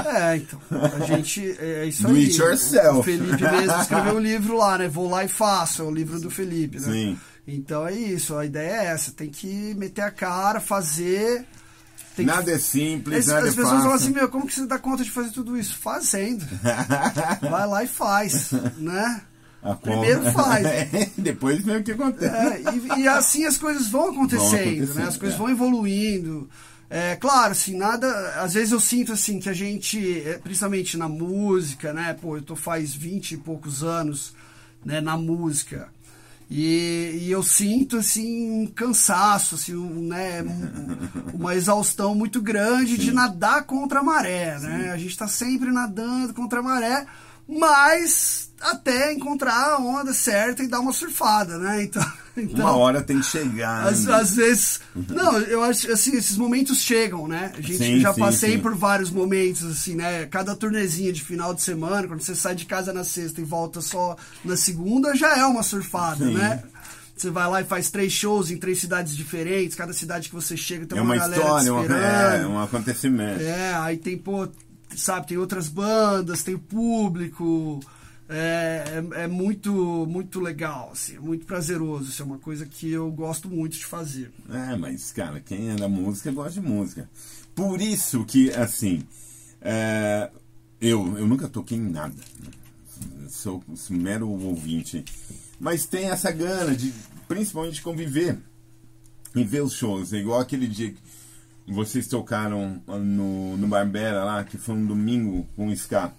[0.05, 2.25] É, então, a gente, é isso Do aí.
[2.25, 2.99] it yourself.
[2.99, 4.87] O Felipe mesmo escreveu um livro lá, né?
[4.87, 6.91] Vou lá e faço, é o livro do Felipe, né?
[6.91, 7.19] Sim.
[7.47, 11.45] Então é isso, a ideia é essa, tem que meter a cara, fazer
[12.15, 13.81] Tem que- Nada é simples, As, nada as é pessoas fácil.
[13.83, 15.77] falam assim, meu, como que você dá conta de fazer tudo isso?
[15.77, 16.45] Fazendo.
[17.49, 19.21] Vai lá e faz, né?
[19.63, 20.67] A Primeiro conta- faz.
[21.17, 22.35] Depois vê o que acontece.
[22.35, 22.61] É,
[22.97, 25.03] e, e assim as coisas vão acontecendo, Vão acontecendo, né?
[25.07, 25.39] As coisas é.
[25.39, 26.49] vão evoluindo.
[26.89, 28.07] É, claro, assim, nada.
[28.41, 32.13] Às vezes eu sinto assim que a gente, é, principalmente na música, né?
[32.19, 34.33] Pô, eu tô faz 20 e poucos anos
[34.85, 35.89] né, na música.
[36.49, 42.97] E, e eu sinto assim um cansaço, assim, um, né, um- uma exaustão muito grande
[42.97, 44.91] de nadar contra a maré, né?
[44.91, 47.05] A gente está sempre nadando contra a maré,
[47.45, 51.83] mas até encontrar a onda certa e dar uma surfada, né?
[51.83, 52.05] Então,
[52.41, 53.87] então Uma hora tem que chegar.
[53.87, 54.13] às, né?
[54.15, 54.79] às vezes.
[54.95, 57.51] Não, eu acho assim, esses momentos chegam, né?
[57.57, 58.59] A gente Sim, já sim, passei sim.
[58.59, 60.25] por vários momentos, assim, né?
[60.25, 63.81] Cada turnezinha de final de semana, quando você sai de casa na sexta e volta
[63.81, 66.63] só na segunda, já é uma surfada, né?
[67.15, 70.55] Você vai lá e faz três shows em três cidades diferentes, cada cidade que você
[70.55, 72.03] chega tem É uma, uma galera história, uma, esperando.
[72.43, 73.41] é, um acontecimento.
[73.41, 74.47] É, aí tem, pô,
[74.95, 77.79] sabe, tem outras bandas, tem o público.
[78.29, 79.71] É, é, é muito,
[80.05, 82.09] muito legal, assim, é muito prazeroso.
[82.09, 84.31] Isso é uma coisa que eu gosto muito de fazer.
[84.49, 87.09] É, mas, cara, quem é da música gosta de música.
[87.55, 89.03] Por isso que, assim,
[89.61, 90.29] é,
[90.81, 92.15] eu, eu nunca toquei em nada.
[92.39, 92.51] né?
[93.29, 95.03] Sou, sou mero ouvinte.
[95.59, 96.93] Mas tem essa gana de,
[97.27, 98.37] principalmente, conviver
[99.35, 100.13] e ver os shows.
[100.13, 105.47] É igual aquele dia que vocês tocaram no, no Barbera lá, que foi um domingo
[105.55, 106.13] com o Ska.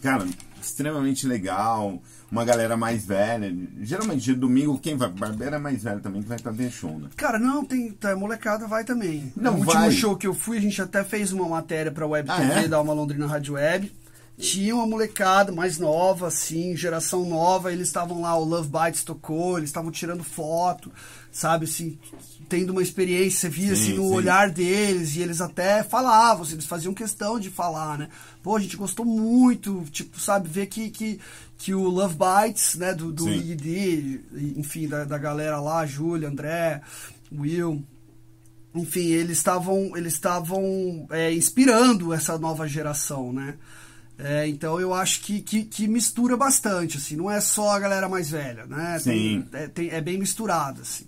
[0.00, 0.26] Cara,
[0.62, 2.00] extremamente legal.
[2.30, 3.52] Uma galera mais velha.
[3.80, 6.52] Geralmente, dia de domingo, quem vai pro Barbera é mais velho também, que vai pra
[6.52, 7.08] ver show, né?
[7.16, 7.90] Cara, não, tem.
[7.92, 9.32] Tá, molecada vai também.
[9.36, 9.90] Não, no último vai.
[9.90, 12.68] show que eu fui, a gente até fez uma matéria pra Web Ah, TV é?
[12.68, 13.92] da Uma Londrina Rádio Web.
[14.38, 19.58] Tinha uma molecada mais nova, assim, geração nova, eles estavam lá, o Love Bites tocou,
[19.58, 20.90] eles estavam tirando foto,
[21.30, 21.98] sabe, assim,
[22.50, 24.14] tendo uma experiência, você via Sim, assim no sim.
[24.14, 28.08] olhar deles, e eles até falavam, assim, eles faziam questão de falar, né?
[28.42, 31.20] Pô, a gente gostou muito, tipo, sabe, ver que, que,
[31.56, 33.38] que o Love Bites, né, do, do Sim.
[33.52, 34.20] ID,
[34.56, 36.82] enfim, da, da galera lá, Júlia, André,
[37.32, 37.84] Will,
[38.74, 43.54] enfim, eles estavam eles estavam é, inspirando essa nova geração, né?
[44.18, 48.06] É, então eu acho que, que, que mistura bastante, assim, não é só a galera
[48.08, 48.98] mais velha, né?
[48.98, 49.46] Sim.
[49.50, 51.06] Tem, é, tem- é bem misturado, assim.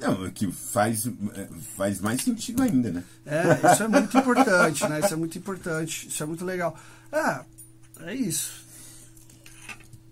[0.00, 3.04] Não, é que faz, é, faz mais sentido ainda, né?
[3.26, 5.00] É, isso é muito importante, né?
[5.00, 6.76] Isso é muito importante, isso é muito legal.
[7.12, 7.40] É,
[8.06, 8.64] é isso.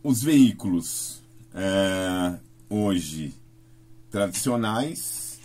[0.03, 1.23] Os veículos
[1.55, 2.35] é,
[2.69, 3.35] hoje
[4.11, 5.39] tradicionais.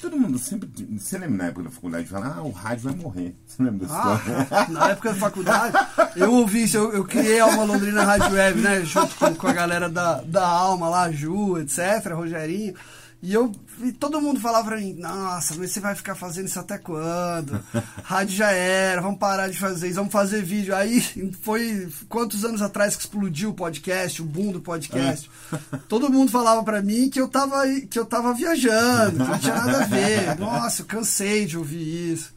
[0.00, 0.68] Todo mundo sempre.
[0.98, 3.34] Você lembra na época da faculdade falar, ah, o rádio vai morrer.
[3.46, 4.48] Você lembra dessa história?
[4.50, 5.76] Ah, na época da faculdade,
[6.14, 8.84] eu ouvi isso, eu, eu criei a Alma Londrina Rádio Web, né?
[8.84, 12.74] Junto com, com a galera da, da Alma lá, Ju, etc., Rogerinho.
[13.22, 13.50] E eu
[13.82, 17.58] e todo mundo falava pra mim, nossa, mas você vai ficar fazendo isso até quando?
[18.04, 20.74] Rádio já era, vamos parar de fazer isso, vamos fazer vídeo.
[20.74, 21.00] Aí
[21.42, 25.30] foi quantos anos atrás que explodiu o podcast, o boom do podcast.
[25.88, 29.54] Todo mundo falava pra mim que eu tava que eu tava viajando, que não tinha
[29.54, 30.36] nada a ver.
[30.38, 32.34] Nossa, eu cansei de ouvir isso.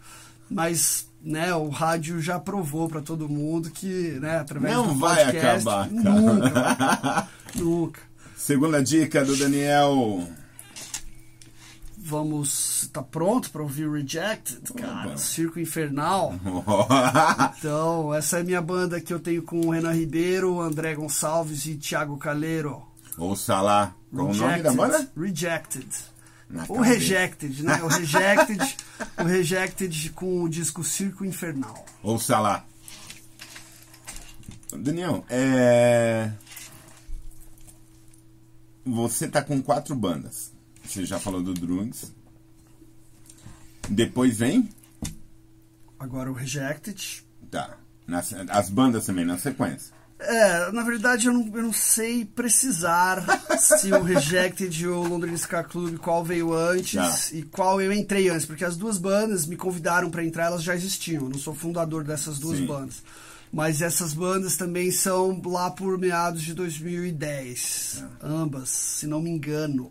[0.50, 5.26] Mas né, o rádio já provou pra todo mundo que, né, através Não do vai
[5.26, 6.16] podcast, acabar, cara.
[6.16, 8.02] nunca, nunca.
[8.36, 10.28] Segunda dica do Daniel.
[12.10, 15.10] Vamos, tá pronto pra ouvir Rejected, cara?
[15.10, 15.18] Opa.
[15.18, 16.34] Circo Infernal.
[17.60, 21.66] Então, essa é a minha banda que eu tenho com o Renan Ribeiro, André Gonçalves
[21.68, 22.82] e Thiago Caleiro.
[23.18, 23.94] Ouça lá.
[24.12, 25.08] Qual o nome da banda?
[25.16, 25.88] Rejected.
[26.50, 26.84] Na O cabeça.
[26.94, 27.80] Rejected, né?
[27.84, 28.78] O Rejected,
[29.20, 31.86] o Rejected com o disco Circo Infernal.
[32.02, 32.66] Ouça lá.
[34.76, 36.32] Daniel, é...
[38.86, 40.52] Você tá com quatro bandas.
[40.90, 42.12] Você já falou do Drugs.
[43.88, 44.70] Depois vem?
[46.00, 47.24] Agora o Rejected.
[47.52, 47.78] Tá.
[48.08, 49.94] Na- as bandas também, na sequência.
[50.22, 53.24] É, na verdade eu não, eu não sei precisar
[53.58, 57.36] se o Rejected ou o Londrina Ska Club qual veio antes Tá.
[57.38, 60.76] e qual eu entrei antes, porque as duas bandas me convidaram pra entrar, elas já
[60.76, 61.24] existiam.
[61.24, 62.66] Eu não sou fundador dessas duas Sim.
[62.66, 63.02] bandas.
[63.52, 68.04] Mas essas bandas também são lá por meados de 2010.
[68.22, 69.90] Ambas, se não me engano.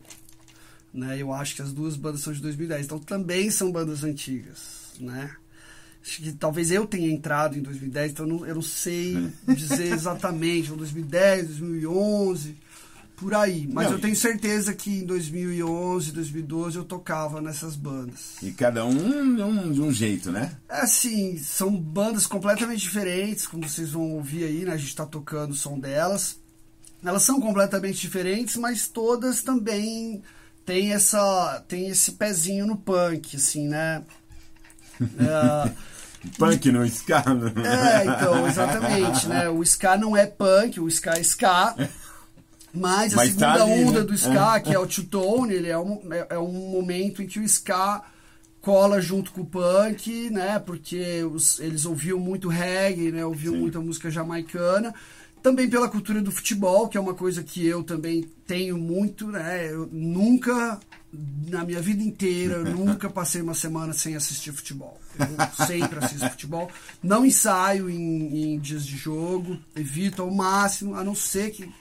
[0.93, 1.21] Né?
[1.21, 2.87] Eu acho que as duas bandas são de 2010.
[2.87, 4.93] Então também são bandas antigas.
[5.01, 5.31] Né?
[6.03, 9.93] Acho que talvez eu tenha entrado em 2010, então eu não, eu não sei dizer
[9.93, 10.71] exatamente.
[10.71, 12.57] Ou 2010, 2011,
[13.19, 13.69] por aí.
[13.71, 18.37] Mas Não, eu tenho certeza que em 2011, 2012 eu tocava nessas bandas.
[18.43, 20.57] E cada um de um, de um jeito, né?
[20.69, 24.73] É assim, são bandas completamente diferentes, como vocês vão ouvir aí, né?
[24.73, 26.39] A gente tá tocando o som delas.
[27.05, 30.23] Elas são completamente diferentes, mas todas também
[30.69, 34.03] têm essa tem esse pezinho no punk, assim, né?
[35.01, 35.71] É,
[36.37, 37.53] Punk no ska, né?
[37.65, 39.49] É, então, exatamente, né?
[39.49, 41.75] O ska não é punk, o ska é ska.
[42.75, 44.07] Mas a Mas segunda tá ali, onda né?
[44.07, 47.39] do ska, que é o two-tone, ele é um, é, é um momento em que
[47.39, 48.03] o ska
[48.61, 50.59] cola junto com o punk, né?
[50.59, 53.25] Porque os- eles ouviam muito reggae, né?
[53.25, 53.61] Ouviam Sim.
[53.61, 54.93] muita música jamaicana.
[55.43, 59.73] Também pela cultura do futebol, que é uma coisa que eu também tenho muito, né?
[59.73, 60.79] Eu nunca,
[61.47, 65.01] na minha vida inteira, nunca passei uma semana sem assistir futebol.
[65.19, 66.71] Eu sempre assisto futebol.
[67.03, 71.73] Não ensaio em, em dias de jogo, evito ao máximo, a não ser que,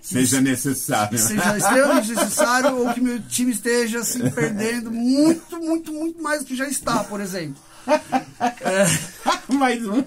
[0.00, 1.18] Seja necessário.
[1.18, 6.46] seja extremamente necessário ou que meu time esteja assim, perdendo muito, muito, muito mais do
[6.46, 7.60] que já está, por exemplo.
[9.48, 10.04] Mais um.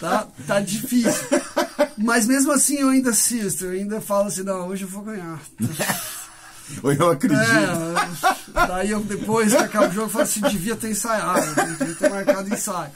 [0.00, 1.26] Tá, tá difícil.
[1.96, 5.40] Mas mesmo assim eu ainda assisto, eu ainda falo assim, não, hoje eu vou ganhar.
[6.82, 7.40] Ou eu acredito.
[7.40, 11.94] É, daí eu depois que acaba o jogo eu falo assim, devia ter ensaiado, devia
[11.94, 12.90] ter marcado ensaio.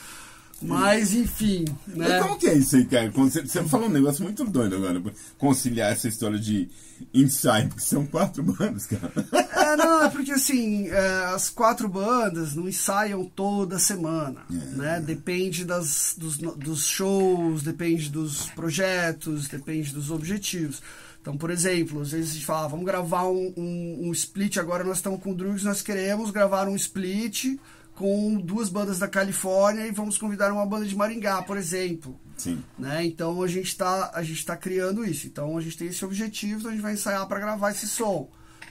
[0.62, 2.20] Mas enfim, Mas né?
[2.20, 3.10] como que é isso aí, cara?
[3.10, 5.02] Você, você falou um negócio muito doido agora.
[5.38, 6.68] Conciliar essa história de
[7.14, 9.12] ensaio, porque são quatro bandas, cara.
[9.32, 15.00] É, não, é porque assim, é, as quatro bandas não ensaiam toda semana, né?
[15.00, 20.82] Depende das, dos, dos shows, depende dos projetos, depende dos objetivos.
[21.20, 24.56] Então, por exemplo, às vezes a gente fala, ah, vamos gravar um, um, um split,
[24.56, 27.58] agora nós estamos com o Drugs, nós queremos gravar um split
[28.00, 32.64] com duas bandas da Califórnia e vamos convidar uma banda de Maringá, por exemplo Sim.
[32.78, 33.04] né?
[33.04, 35.26] Então a gente está a gente tá criando isso.
[35.26, 38.30] Então a gente tem esse objetivo, então a gente vai ensaiar para gravar esse som.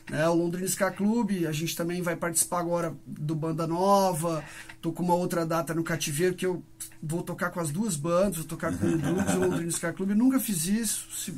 [0.10, 0.28] Né?
[0.28, 4.44] O Londrina Ska Club, a gente também vai participar agora do Banda Nova.
[4.82, 6.64] Tô com uma outra data no Cativeiro que eu
[7.04, 9.94] vou tocar com as duas bandas, vou tocar com o Drugs e o Londrina Ska
[9.94, 10.10] Club.
[10.10, 11.08] Eu nunca fiz isso.
[11.16, 11.32] se-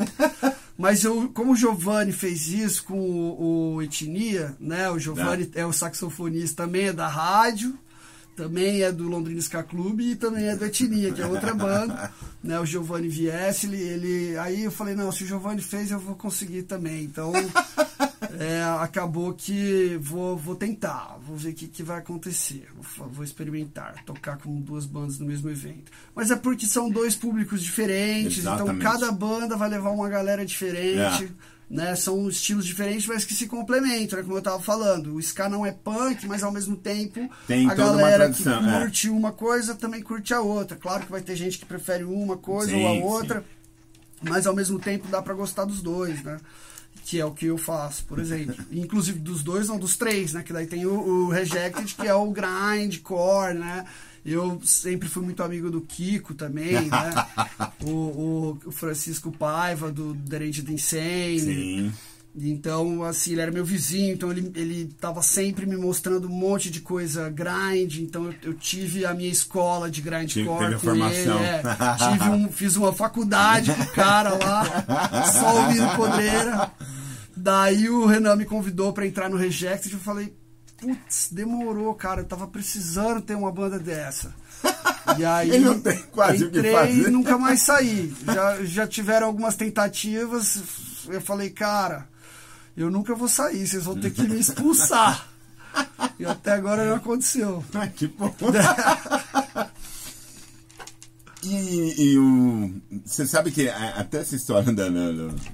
[0.82, 4.90] Mas eu, como o Giovanni fez isso com o, o Etnia, né?
[4.90, 7.78] O Giovanni é o saxofonista também é da rádio
[8.36, 12.12] também é do Londrina Ska Club e também é do Etnia, que é outra banda,
[12.42, 12.60] né?
[12.60, 16.16] O Giovanni Viesse, ele, ele- aí eu falei, não, se o Giovanni fez, eu vou
[16.16, 17.04] conseguir também.
[17.04, 17.32] Então,
[18.40, 22.68] é, acabou que vou, vou tentar, vou ver o que, que vai acontecer.
[22.76, 25.92] Vou, vou experimentar, tocar com duas bandas no mesmo evento.
[26.16, 28.78] Mas é porque são dois públicos diferentes, Exatamente.
[28.78, 31.26] então cada banda vai levar uma galera diferente.
[31.48, 31.62] É.
[31.72, 35.16] Né, são estilos diferentes, mas que se complementam, né, como eu estava falando.
[35.16, 38.82] O ska não é punk, mas ao mesmo tempo Tem a galera que tradição, é.
[38.82, 40.76] curte uma coisa também curte a outra.
[40.76, 43.04] Claro que vai ter gente que prefere uma coisa Sim, ou a sim.
[43.04, 43.46] outra,
[44.22, 46.40] mas ao mesmo tempo dá pra gostar dos dois, né?
[47.06, 48.56] Que é o que eu faço, por exemplo.
[48.72, 50.44] Inclusive dos dois, não, dos três, né?
[50.44, 53.86] Que daí tem o, o Rejected, que é o grindcore, né?
[54.24, 57.12] Eu sempre fui muito amigo do Kiko também, né?
[57.84, 61.40] O, o- Francisco Paiva, do Rage the Insane.
[61.40, 61.94] Sim.
[62.34, 66.72] Então, assim, ele era meu vizinho, então ele, ele tava sempre me mostrando um monte
[66.72, 71.40] de coisa grind, então eu, eu tive a minha escola de grindcore com formação.
[71.40, 71.62] ele, é.
[72.10, 76.72] tive um, fiz uma faculdade com o cara lá, só ouvindo podreira.
[77.36, 80.34] Daí o Renan me convidou pra entrar no Rejected e eu falei,
[80.78, 84.34] putz, demorou, cara, eu tava precisando ter uma banda dessa.
[85.18, 87.08] E aí Ele não tem quase o que entrei fazer.
[87.08, 88.14] e nunca mais saí.
[88.26, 90.62] Já, já tiveram algumas tentativas.
[91.08, 92.08] Eu falei, cara,
[92.76, 95.28] eu nunca vou sair, vocês vão ter que me expulsar.
[96.20, 97.64] E até agora não aconteceu.
[97.74, 98.34] Ah, que bom.
[101.44, 102.72] E, e o.
[103.04, 105.12] Você sabe que até essa história da, da,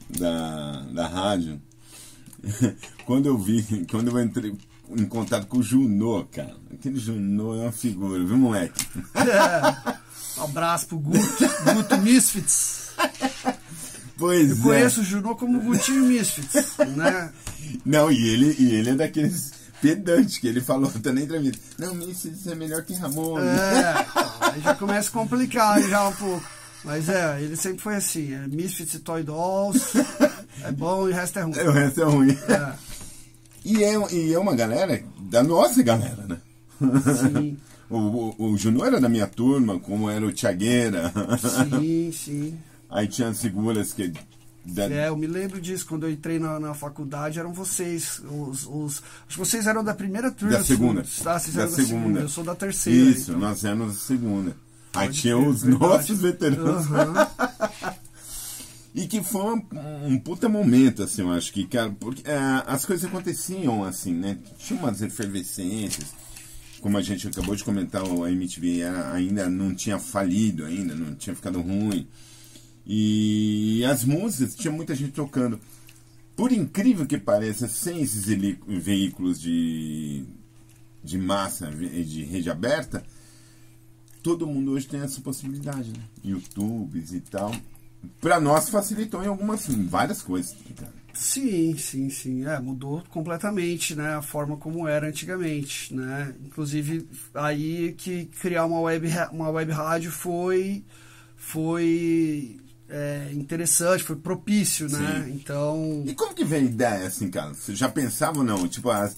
[0.10, 1.62] da, da rádio,
[3.06, 4.54] quando eu vi, quando eu entrei
[4.90, 8.86] em contato com o Junô, cara, aquele Junô é uma figura, viu, moleque?
[9.16, 9.98] É.
[10.42, 11.20] Um abraço pro Guto,
[11.74, 12.92] Guto Misfits.
[14.18, 14.78] Pois Eu é.
[14.78, 17.30] conheço o Junô como Gutinho Misfits, né?
[17.86, 19.52] Não, e ele, e ele é daqueles
[19.82, 21.60] pedantes que ele falou até na entrevista.
[21.78, 23.38] Não, isso é melhor que Ramon.
[23.40, 24.06] É,
[24.54, 26.44] aí já começa a complicar já um pouco.
[26.84, 29.98] Mas é, ele sempre foi assim, é Misfits e Toy Dolls,
[30.64, 31.54] é bom e o resto é ruim.
[31.60, 32.38] O resto é ruim.
[32.48, 32.74] É,
[33.66, 36.38] E é, e é uma galera da nossa galera, né?
[36.80, 37.58] sim,
[37.90, 41.12] O, o, o Junô era da minha turma, como era o Tiagueira.
[41.70, 42.58] sim, sim.
[42.89, 44.12] Aí tinha as figuras que.
[44.65, 48.65] Da, É, eu me lembro disso, quando eu entrei na, na faculdade, eram vocês, os,
[48.65, 48.97] os...
[49.26, 50.58] Acho que vocês eram da primeira turma.
[50.58, 51.06] Da segunda.
[51.23, 52.02] Tá, vocês Da eram da segunda.
[52.04, 52.19] segunda.
[52.19, 53.10] Eu sou da terceira.
[53.12, 53.40] Isso, então.
[53.42, 54.58] nós éramos a segunda.
[54.94, 55.83] Aí Pode tinha crer, os verdade.
[55.94, 56.85] nossos veteranos.
[56.92, 57.27] Aham.
[58.96, 59.62] E que foi um,
[60.08, 62.35] um puta momento, assim, eu acho que, cara, porque é,
[62.65, 64.40] as coisas aconteciam assim, né?
[64.58, 66.08] Tinha umas efervescências.
[66.81, 71.13] Como a gente acabou de comentar, a MTV era- ainda não tinha falido ainda, não
[71.13, 72.08] tinha ficado ruim.
[72.90, 75.60] E as músicas, tinha muita gente tocando.
[76.38, 78.25] Por incrível que pareça, sem esses
[78.65, 80.23] veículos de,
[81.04, 83.04] de massa de rede aberta,
[84.23, 86.04] todo mundo hoje tem essa possibilidade, né?
[86.23, 87.54] YouTubes e tal.
[88.21, 90.56] Para nós facilitou em algumas, em várias coisas.
[90.77, 90.94] Cara.
[91.13, 92.46] Sim, sim, sim.
[92.46, 94.15] É, mudou completamente, né?
[94.15, 96.33] A forma como era antigamente, né?
[96.46, 100.85] Inclusive, aí que criar uma web, uma web rádio foi,
[101.35, 105.23] foi é, interessante, foi propício, né?
[105.25, 105.33] Sim.
[105.33, 106.04] Então...
[106.06, 107.54] E como que vem a ideia, assim, cara?
[107.54, 108.67] Você já pensava ou não?
[108.67, 109.17] Tipo, as...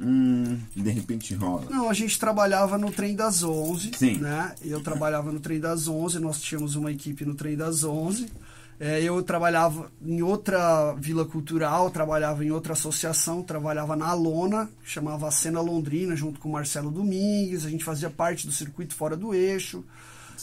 [0.00, 1.66] Hum, de repente rola.
[1.70, 4.16] Não, a gente trabalhava no trem das 11, Sim.
[4.16, 4.52] né?
[4.64, 8.26] Eu trabalhava no trem das 11, nós tínhamos uma equipe no trem das 11.
[8.80, 14.90] É, eu trabalhava em outra vila cultural, trabalhava em outra associação, trabalhava na Lona, que
[14.90, 17.64] chamava Cena Londrina, junto com o Marcelo Domingues.
[17.64, 19.84] A gente fazia parte do circuito fora do eixo.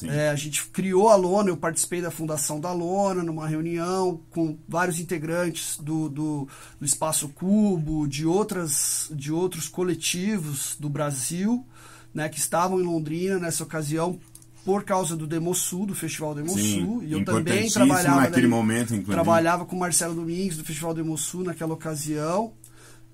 [0.04, 4.58] É, a gente criou a Lona, eu participei da fundação da Lona, numa reunião com
[4.68, 6.48] vários integrantes do, do,
[6.80, 11.66] do Espaço Cubo, de, outras, de outros coletivos do Brasil,
[12.14, 14.20] né, que estavam em Londrina nessa ocasião
[14.64, 17.04] por causa do Demosul, do Festival Demosul.
[17.04, 19.12] E eu também trabalhava naquele daí, momento, inclusive.
[19.12, 22.54] Trabalhava com o Marcelo Domingues do Festival Demosul naquela ocasião,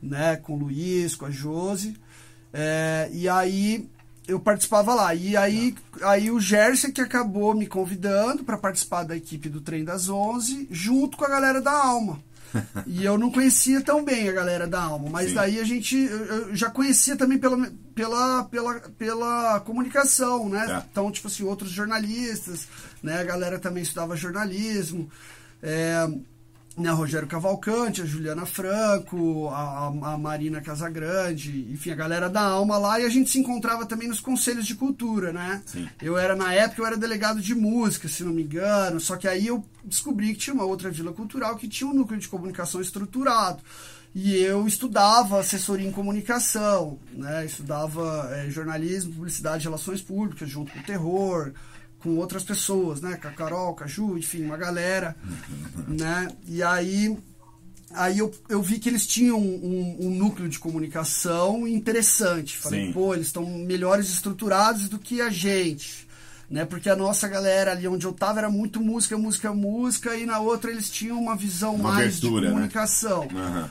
[0.02, 1.96] né, com o Luiz, com a Josi.
[2.52, 3.90] É, e aí
[4.28, 5.14] eu participava lá.
[5.14, 9.84] E aí, aí o Gerson que acabou me convidando para participar da equipe do Trem
[9.84, 12.20] das 11, junto com a galera da Alma.
[12.88, 15.36] e eu não conhecia tão bem a galera da Alma, mas Sim.
[15.36, 20.66] daí a gente eu já conhecia também pela, pela, pela, pela comunicação, né?
[20.70, 20.86] É.
[20.92, 22.68] Então, tipo assim, outros jornalistas,
[23.04, 23.20] né?
[23.20, 25.10] A galera também estudava jornalismo.
[25.62, 26.08] É,
[26.78, 32.78] né, Rogério Cavalcante, a Juliana Franco, a, a, Marina Casagrande, enfim, a galera da Alma
[32.78, 35.62] lá, e a gente se encontrava também nos conselhos de cultura, né?
[35.66, 35.88] Sim.
[36.02, 39.28] Eu era, na época, eu era delegado de música, se não me engano, só que
[39.28, 42.82] aí eu descobri que tinha uma outra vila cultural que tinha um núcleo de comunicação
[42.82, 43.60] estruturado.
[44.14, 47.46] E eu estudava assessoria em comunicação, né?
[47.46, 51.52] Estudava é, jornalismo, publicidade relações públicas, junto com o terror,
[52.06, 53.18] com outras pessoas, né?
[53.20, 55.16] Com a Carol, com a Ju, enfim, uma galera,
[55.88, 56.28] né?
[56.47, 57.18] E aí,
[57.91, 62.60] aí eu, eu vi que eles tinham um, um núcleo de comunicação interessante.
[62.60, 62.93] Falei, Sim.
[62.93, 66.06] pô, eles estão melhores estruturados do que a gente.
[66.47, 70.28] Né, porque a nossa galera ali onde eu tava era muito música, música, música, e
[70.28, 73.28] na outra eles tinham uma visão uma mais abertura, de comunicação.
[73.32, 73.41] Né?
[73.41, 73.70] Uhum.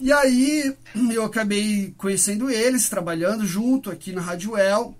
[0.00, 0.74] E aí
[1.12, 4.96] eu acabei conhecendo eles, trabalhando junto aqui na Rádio El.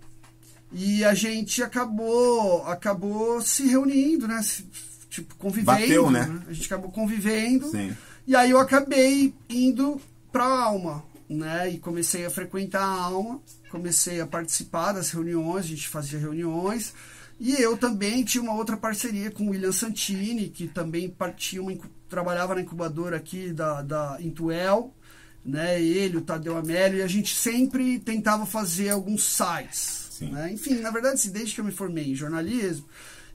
[0.73, 4.41] E a gente acabou acabou se reunindo, né?
[5.09, 5.81] Tipo, convivendo.
[5.81, 6.27] Bateu, né?
[6.27, 6.43] né?
[6.49, 7.71] A gente acabou convivendo.
[7.71, 7.97] Sim.
[8.27, 10.01] E aí eu acabei indo
[10.33, 11.71] pra Alma, né?
[11.71, 13.41] E comecei a frequentar a Alma,
[13.71, 16.93] comecei a participar das reuniões, a gente fazia reuniões.
[17.39, 21.73] E eu também tinha uma outra parceria com o William Santini, que também partia uma,
[22.09, 24.93] trabalhava na incubadora aqui da, da Intuel,
[25.45, 25.81] né?
[25.81, 30.53] Ele, o Tadeu Amélio, e a gente sempre tentava fazer alguns sites né?
[30.53, 32.87] Enfim, na verdade, assim, desde que eu me formei em jornalismo,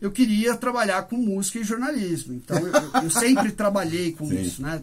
[0.01, 2.33] eu queria trabalhar com música e jornalismo.
[2.33, 4.41] Então, eu, eu sempre trabalhei com Sim.
[4.41, 4.81] isso, né?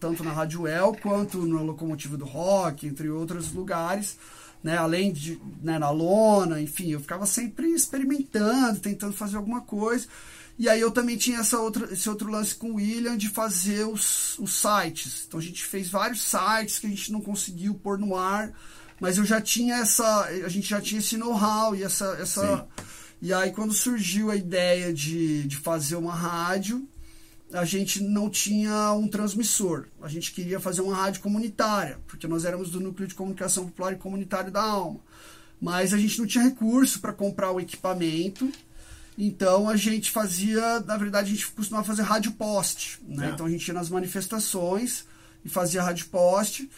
[0.00, 4.18] Tanto na Rádio El quanto no Locomotivo do Rock, entre outros lugares.
[4.64, 4.76] Né?
[4.76, 10.08] Além de né, na lona, enfim, eu ficava sempre experimentando, tentando fazer alguma coisa.
[10.58, 13.86] E aí eu também tinha essa outra, esse outro lance com o William de fazer
[13.86, 15.26] os, os sites.
[15.28, 18.52] Então a gente fez vários sites que a gente não conseguiu pôr no ar
[19.00, 22.66] mas eu já tinha essa, a gente já tinha esse know-how e essa, essa
[23.20, 26.88] e aí quando surgiu a ideia de, de fazer uma rádio,
[27.52, 29.86] a gente não tinha um transmissor.
[30.02, 33.92] A gente queria fazer uma rádio comunitária, porque nós éramos do núcleo de comunicação popular
[33.92, 35.00] e comunitário da Alma.
[35.60, 38.50] Mas a gente não tinha recurso para comprar o equipamento.
[39.16, 42.98] Então a gente fazia, na verdade, a gente costumava fazer rádio poste.
[43.06, 43.28] Né?
[43.28, 43.30] É.
[43.30, 45.06] Então a gente ia nas manifestações
[45.44, 46.68] e fazia rádio poste.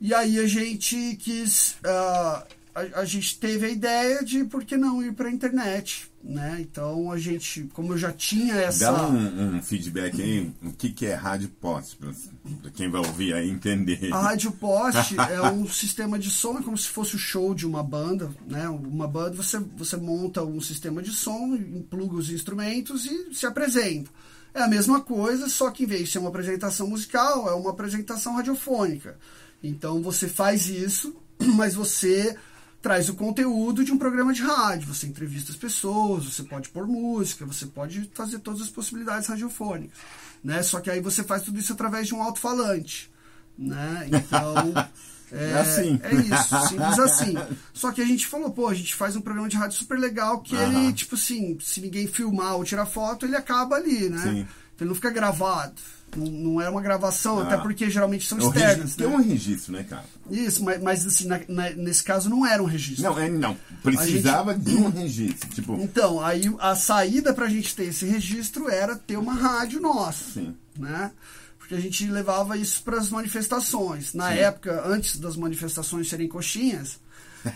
[0.00, 1.72] E aí a gente quis.
[1.84, 6.08] Uh, a, a, gente teve a ideia de por que não ir para a internet,
[6.22, 6.58] né?
[6.60, 8.92] Então a gente, como eu já tinha essa.
[8.92, 13.34] Dá um, um feedback aí, o que, que é rádio post, para quem vai ouvir
[13.34, 14.12] aí entender.
[14.12, 17.66] A rádio post é um sistema de som, é como se fosse o show de
[17.66, 18.68] uma banda, né?
[18.68, 24.10] Uma banda, você, você monta um sistema de som, impluga os instrumentos e se apresenta.
[24.54, 27.70] É a mesma coisa, só que em vez de ser uma apresentação musical, é uma
[27.70, 29.18] apresentação radiofônica.
[29.62, 31.16] Então você faz isso,
[31.56, 32.36] mas você
[32.80, 34.92] traz o conteúdo de um programa de rádio.
[34.92, 39.98] Você entrevista as pessoas, você pode pôr música, você pode fazer todas as possibilidades radiofônicas.
[40.42, 40.62] Né?
[40.62, 43.10] Só que aí você faz tudo isso através de um alto-falante.
[43.56, 44.08] Né?
[44.12, 44.54] Então.
[45.30, 46.00] É, é, assim.
[46.02, 47.34] É isso, simples assim.
[47.74, 50.40] Só que a gente falou, pô, a gente faz um programa de rádio super legal
[50.40, 50.84] que uhum.
[50.84, 54.22] ele, tipo assim, se ninguém filmar ou tirar foto, ele acaba ali, né?
[54.22, 54.48] Sim.
[54.80, 55.74] Ele não fica gravado.
[56.16, 57.42] Não, não é uma gravação, Ah.
[57.44, 58.76] até porque geralmente são É externas.
[58.76, 59.10] registro, né?
[59.10, 60.04] tem um registro, né, cara?
[60.30, 63.04] Isso, mas, mas assim, na- na- nesse caso não era um registro.
[63.04, 63.56] Não, é, não.
[63.82, 65.48] Precisava de um registro.
[65.50, 70.24] Tipo, Então, aí a saída pra gente ter esse registro era ter uma rádio nossa.
[70.32, 70.54] Sim.
[70.78, 71.10] Né?
[71.58, 74.14] Porque a gente levava isso para as manifestações.
[74.14, 76.98] Na época, antes das manifestações serem coxinhas,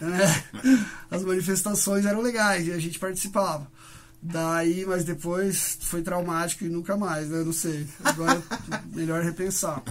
[0.00, 0.42] né,
[1.10, 3.66] as manifestações eram legais e a gente participava.
[4.22, 7.42] Daí, mas depois foi traumático e nunca mais, né?
[7.42, 7.86] Não sei.
[8.04, 8.40] Agora
[8.94, 9.82] melhor repensar.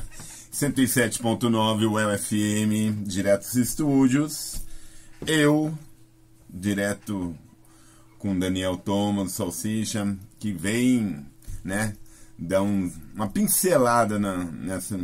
[0.53, 4.61] 107.9 UFM, direto dos estúdios.
[5.25, 5.77] Eu,
[6.49, 7.36] direto
[8.17, 11.25] com Daniel Thomas, Salsicha, que vem,
[11.63, 11.93] né,
[12.38, 14.99] dar um- uma pincelada na- nessa,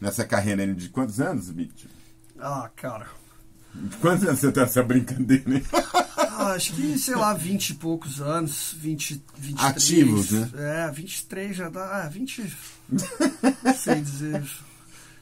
[0.00, 1.88] nessa carreira de quantos anos, Bicho?
[2.38, 3.06] Ah, cara.
[4.00, 5.62] Quantos anos você tá essa brincadeira, hein?
[6.16, 9.64] Ah, acho que, sei lá, 20 e poucos anos, 20, 23.
[9.76, 10.50] Ativos, né?
[10.54, 12.02] É, 23 já dá.
[12.04, 12.52] Ah, 20.
[12.90, 14.42] não sei dizer.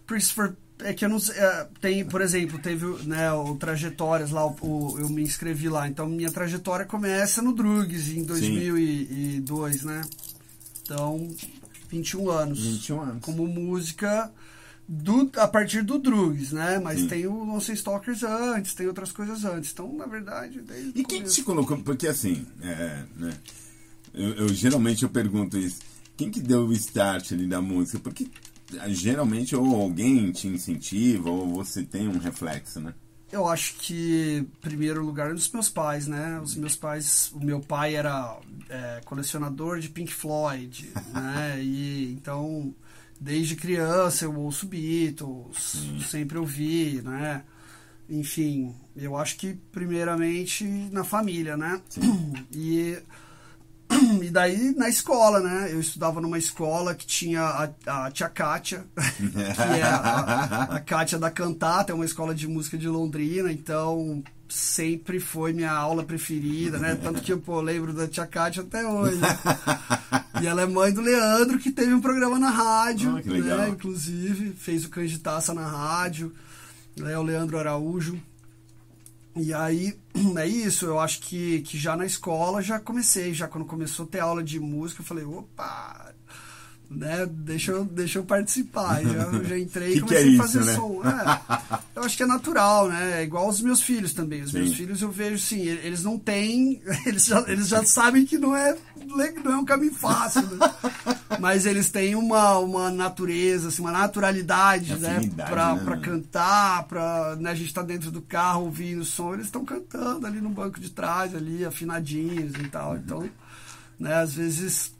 [0.06, 1.36] Christopher, é que eu não sei.
[1.36, 5.86] é, tem, por exemplo, teve né, o Trajetórias lá, o, o- eu me inscrevi lá.
[5.88, 10.02] Então minha trajetória começa no Drugs em 2002, né?
[10.82, 11.28] Então,
[11.88, 12.58] 21 anos.
[12.64, 13.18] 21 anos.
[13.24, 14.30] Como música.
[14.88, 16.78] Do, a partir do Drugs, né?
[16.78, 19.72] Mas tem o Nonsense Stalkers antes, tem outras coisas antes.
[19.72, 20.60] Então, na verdade,
[20.94, 21.34] E quem começo.
[21.36, 21.78] te colocou?
[21.78, 23.32] Porque assim, é, né,
[24.12, 25.80] eu, eu- geralmente eu pergunto isso.
[26.16, 27.98] Quem que deu o start ali da música?
[28.00, 28.28] Porque
[28.78, 32.92] ah, geralmente ou alguém te incentiva ou você tem um reflexo, né?
[33.30, 36.38] Eu acho que, em primeiro lugar, é dos meus pais, né?
[36.42, 41.58] Os meus pais, o meu pai era é, colecionador de Pink Floyd, né?
[41.62, 42.74] E então,
[43.22, 47.44] desde criança eu ouço Beatles, sempre ouvi, né?
[48.10, 51.80] Enfim, eu acho que primeiramente na família, né?
[52.52, 52.98] E
[54.22, 55.68] e daí na escola, né?
[55.70, 61.18] Eu estudava numa escola que tinha a, a tia Kátia, que é a, a Kátia
[61.18, 66.78] da Cantata, é uma escola de música de Londrina, então sempre foi minha aula preferida,
[66.78, 66.94] né?
[66.94, 69.20] Tanto que eu pô, lembro da tia Kátia até hoje.
[70.40, 73.68] E ela é mãe do Leandro, que teve um programa na rádio, Ah, né?
[73.68, 76.32] Inclusive, fez o Canditaça na rádio.
[77.00, 78.20] É o Leandro Araújo.
[79.36, 79.96] E aí,
[80.36, 84.08] é isso, eu acho que, que já na escola já comecei, já quando começou a
[84.08, 86.12] ter aula de música, eu falei, opa,
[86.94, 89.02] né, deixa eu, deixa eu participar.
[89.02, 90.74] Já, já entrei e que é comecei a isso, fazer né?
[90.74, 91.02] som.
[91.04, 91.40] É,
[91.96, 93.20] eu acho que é natural, né?
[93.20, 94.42] É igual os meus filhos também.
[94.42, 94.58] Os Sim.
[94.58, 96.80] meus filhos eu vejo assim, e- eles não têm.
[97.06, 98.76] Eles já, eles já sabem que não é,
[99.44, 100.58] não é um caminho fácil, né?
[101.40, 105.20] Mas eles têm uma, uma natureza, assim, uma naturalidade, né?
[105.48, 105.82] Pra, né?
[105.84, 109.64] pra cantar, pra, né, a gente tá dentro do carro ouvindo o som, eles estão
[109.64, 112.96] cantando ali no banco de trás, ali, afinadinhos e tal.
[112.96, 113.28] Então,
[113.98, 114.92] né, às vezes.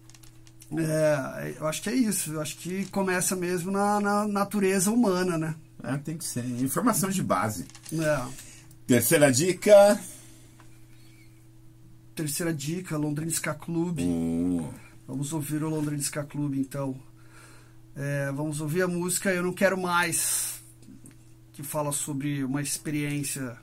[0.79, 2.33] É, eu acho que é isso.
[2.33, 5.55] Eu acho que começa mesmo na, na natureza humana, né?
[5.83, 6.45] Ah, tem que ser.
[6.61, 7.67] Informação de base.
[7.93, 8.23] É.
[8.87, 10.01] Terceira dica.
[12.15, 14.01] Terceira dica, Londrina Ska Club.
[14.01, 14.73] O...
[15.07, 16.95] Vamos ouvir o Londrina Ska Club, então.
[17.97, 20.63] É, vamos ouvir a música Eu Não Quero Mais,
[21.53, 23.57] que fala sobre uma experiência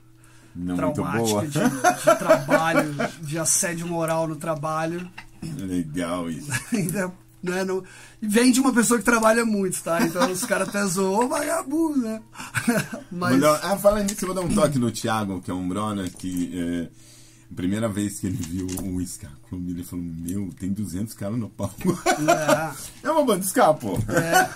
[0.54, 5.10] Não traumática de, de trabalho, de assédio moral no trabalho.
[5.58, 6.50] Legal isso.
[6.72, 7.12] Ainda,
[7.42, 7.82] né, não,
[8.20, 10.02] vem de uma pessoa que trabalha muito, tá?
[10.02, 12.20] Então os caras até zoam, "Ô, vagabundo, né?
[13.10, 15.68] Mas, dar- ah, falando nisso, eu vou dar um toque no Thiago, que é um
[15.68, 16.50] brother que.
[16.54, 17.10] É,
[17.50, 21.36] a primeira vez que ele viu o Ska Club, ele falou: Meu, tem 200 caras
[21.36, 21.98] no palco.
[22.06, 22.70] é,
[23.02, 23.98] É uma banda de ska, pô.
[24.08, 24.48] É,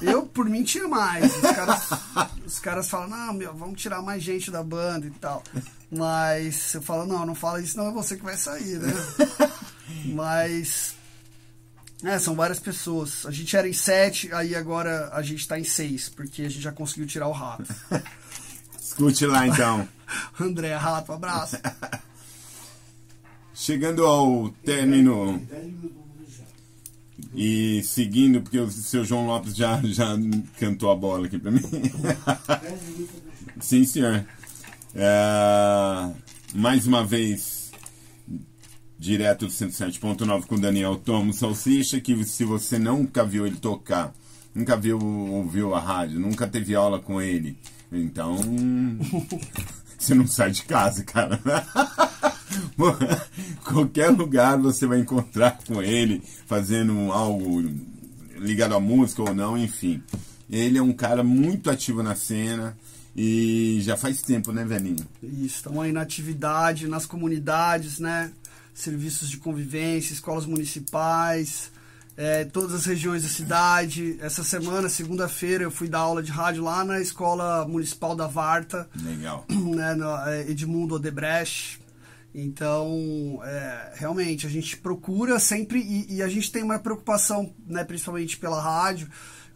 [0.00, 1.26] eu, por mim, tinha mais.
[1.36, 1.88] Os caras,
[2.46, 5.42] os caras falam, não, meu, vamos tirar mais gente da banda e tal.
[5.90, 8.94] Mas eu falo, não, não fala isso, não é você que vai sair, né?
[10.04, 10.94] Mas.
[12.04, 13.24] É, são várias pessoas.
[13.26, 16.60] A gente era em sete, aí agora a gente tá em seis, porque a gente
[16.60, 17.72] já conseguiu tirar o rato.
[18.80, 19.88] Escute lá então.
[20.38, 21.56] André, rato, abraço.
[23.54, 25.40] Chegando ao término
[27.34, 30.08] e seguindo, porque o seu João Lopes já, já
[30.58, 31.62] cantou a bola aqui pra mim.
[33.60, 34.26] Sim, senhor.
[34.94, 36.10] É,
[36.54, 37.61] mais uma vez,
[39.02, 44.14] direto do 107.9 com Daniel Tomo Salsicha, que se você nunca viu ele tocar,
[44.54, 47.58] nunca viu, ouviu a rádio, nunca teve aula com ele,
[47.90, 48.38] então
[49.98, 51.40] você não sai de casa, cara.
[53.64, 57.60] Qualquer lugar você vai encontrar com ele fazendo algo
[58.38, 60.00] ligado à música ou não, enfim.
[60.48, 62.78] Ele é um cara muito ativo na cena
[63.16, 65.04] e já faz tempo, né, velhinho?
[65.20, 68.30] Isso, estão aí na atividade, nas comunidades, né?
[68.74, 71.70] Serviços de convivência, escolas municipais.
[72.16, 74.18] é, todas as regiões da cidade.
[74.20, 78.88] Essa semana, segunda-feira, eu fui dar aula de rádio lá na Escola Municipal da Varta.
[79.02, 79.46] Legal.
[79.72, 79.96] Né,
[80.26, 81.80] é, Edmundo Odebrecht.
[82.34, 87.84] Então, é, realmente, a gente procura sempre, e, e, a gente tem uma preocupação, né,
[87.84, 89.08] principalmente pela rádio,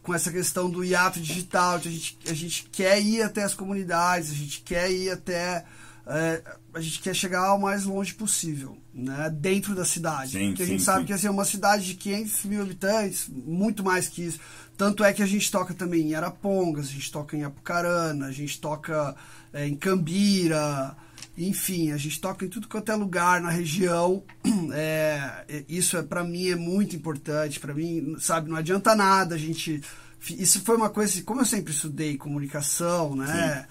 [0.02, 1.76] com essa questão do hiato digital.
[1.76, 5.64] A gente, a gente quer ir até as comunidades, a gente quer ir até.
[6.08, 6.42] É,
[6.72, 10.32] a gente quer chegar o mais longe possível, né, dentro da cidade.
[10.32, 11.06] Sim, porque sim, a gente sabe sim.
[11.06, 14.38] que assim, é uma cidade de 500 mil habitantes, muito mais que isso.
[14.76, 18.32] Tanto é que a gente toca também em Arapongas, a gente toca em Apucarana, a
[18.32, 19.16] gente toca
[19.52, 20.96] é, em Cambira,
[21.36, 24.22] enfim, a gente toca em tudo quanto é lugar na região.
[24.72, 27.60] É, isso é para mim é muito importante.
[27.60, 29.80] Para mim, sabe, não adianta nada a gente.
[30.28, 33.66] Isso foi uma coisa, como eu sempre estudei comunicação, né?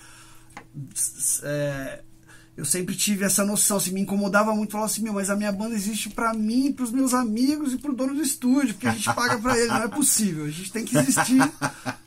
[1.43, 2.01] É,
[2.57, 5.51] eu sempre tive essa noção, assim, me incomodava muito, falava assim, meu, mas a minha
[5.51, 8.87] banda existe para mim, para os meus amigos e para o dono do estúdio, porque
[8.87, 11.41] a gente paga para ele, não é possível, a gente tem que existir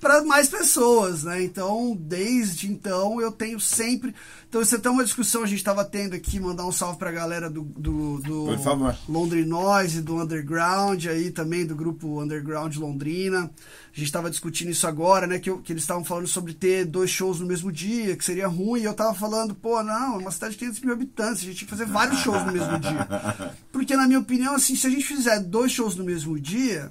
[0.09, 1.43] para mais pessoas, né?
[1.43, 4.15] Então, desde então, eu tenho sempre,
[4.49, 7.11] então isso é até uma discussão a gente estava tendo aqui, mandar um salve para
[7.11, 8.97] a galera do, do, do Por favor.
[9.07, 15.27] Noise, do Underground, aí também do grupo Underground Londrina, a gente estava discutindo isso agora,
[15.27, 15.39] né?
[15.39, 18.49] Que, eu, que eles estavam falando sobre ter dois shows no mesmo dia, que seria
[18.49, 18.81] ruim.
[18.81, 21.57] E eu tava falando, pô, não, é uma cidade de 500 mil habitantes, a gente
[21.57, 23.07] tinha que fazer vários shows no mesmo dia.
[23.71, 26.91] Porque, na minha opinião, assim, se a gente fizer dois shows no mesmo dia,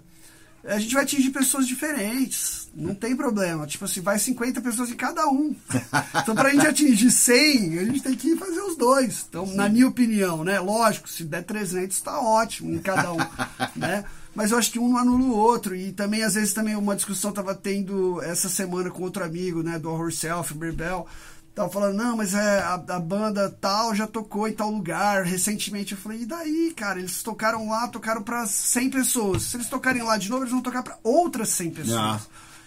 [0.64, 2.68] a gente vai atingir pessoas diferentes.
[2.76, 3.66] Não tem problema.
[3.66, 5.56] Tipo assim, vai 50 pessoas em cada um.
[6.22, 9.26] Então, pra gente atingir 100, a gente tem que fazer os dois.
[9.30, 9.56] Então, Sim.
[9.56, 10.60] na minha opinião, né?
[10.60, 13.18] Lógico, se der 300, tá ótimo em cada um,
[13.76, 14.04] né?
[14.36, 15.76] Mas eu acho que um não anula o outro.
[15.76, 19.80] E também, às vezes, também uma discussão tava tendo essa semana com outro amigo, né?
[19.80, 21.08] Do Horror Self, Berbel.
[21.58, 25.24] Tava falando, não, mas é, a, a, banda tal já tocou em tal lugar.
[25.24, 27.00] Recentemente eu falei, e daí, cara?
[27.00, 29.42] Eles tocaram lá, tocaram para 100 pessoas.
[29.42, 31.98] Se eles tocarem lá de novo, eles vão tocar para outras 100 pessoas.
[31.98, 32.22] Ah.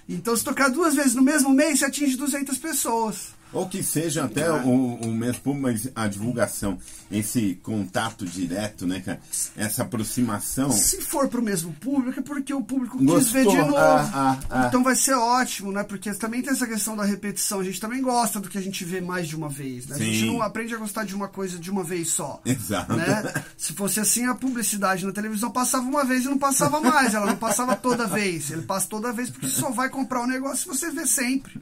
[0.09, 3.29] Então, se tocar duas vezes no mesmo mês, você atinge 200 pessoas.
[3.53, 6.79] Ou que seja até o, o mesmo público, mas a divulgação,
[7.11, 9.21] esse contato direto, né, cara?
[9.57, 10.71] Essa aproximação.
[10.71, 13.33] Se for pro mesmo público, é porque o público quis Gostou.
[13.33, 13.77] ver de novo.
[13.77, 14.67] Ah, ah, ah.
[14.69, 15.83] Então vai ser ótimo, né?
[15.83, 17.61] Porque também tem essa questão da repetição.
[17.61, 19.97] A gente também gosta do que a gente vê mais de uma vez, né?
[19.97, 20.27] A gente Sim.
[20.27, 22.41] não aprende a gostar de uma coisa de uma vez só.
[22.45, 22.95] Exato.
[22.95, 23.45] Né?
[23.57, 27.15] Se fosse assim, a publicidade na televisão passava uma vez e não passava mais.
[27.15, 28.51] Ela não passava toda vez.
[28.51, 31.61] Ele passa toda vez porque só vai comprar o negócio se você vê sempre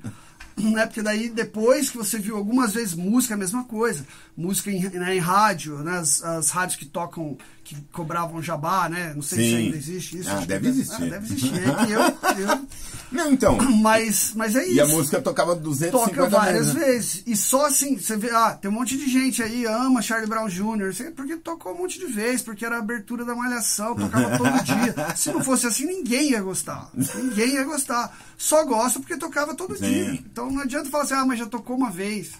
[0.58, 0.86] né?
[0.86, 4.06] Porque daí depois que você viu algumas vezes música a mesma coisa.
[4.36, 5.98] Música em, né, em rádio, né?
[5.98, 9.12] As, as, rádios que tocam, que cobravam jabá, né?
[9.14, 9.48] Não sei Sim.
[9.48, 10.30] se ainda existe isso.
[10.30, 11.02] Ah, que deve existir.
[11.02, 11.54] Ah, deve existir.
[11.54, 12.00] É que eu,
[12.48, 12.66] eu,
[13.10, 13.56] Não, então.
[13.80, 14.74] mas, mas é isso.
[14.74, 16.74] E a música tocava 250 Toca várias vezes.
[16.74, 16.84] né?
[16.86, 17.22] vezes.
[17.26, 20.48] E só assim, você vê, ah, tem um monte de gente aí, ama Charlie Brown
[20.48, 24.50] Jr., porque tocou um monte de vezes, porque era a abertura da malhação, tocava todo
[24.64, 24.94] dia.
[25.16, 26.90] Se não fosse assim, ninguém ia gostar.
[27.14, 28.16] Ninguém ia gostar.
[28.36, 29.84] Só gosta porque tocava todo Sim.
[29.88, 30.12] dia.
[30.30, 32.32] Então não adianta falar assim, ah, mas já tocou uma vez.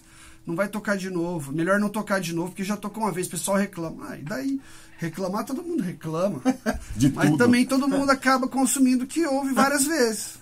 [0.45, 1.51] Não vai tocar de novo.
[1.51, 4.07] Melhor não tocar de novo, porque já tocou uma vez, o pessoal reclama.
[4.09, 4.59] Ah, e daí?
[4.97, 6.41] Reclamar, todo mundo reclama.
[6.95, 7.37] De Mas tudo.
[7.37, 10.38] também todo mundo acaba consumindo o que ouve várias vezes.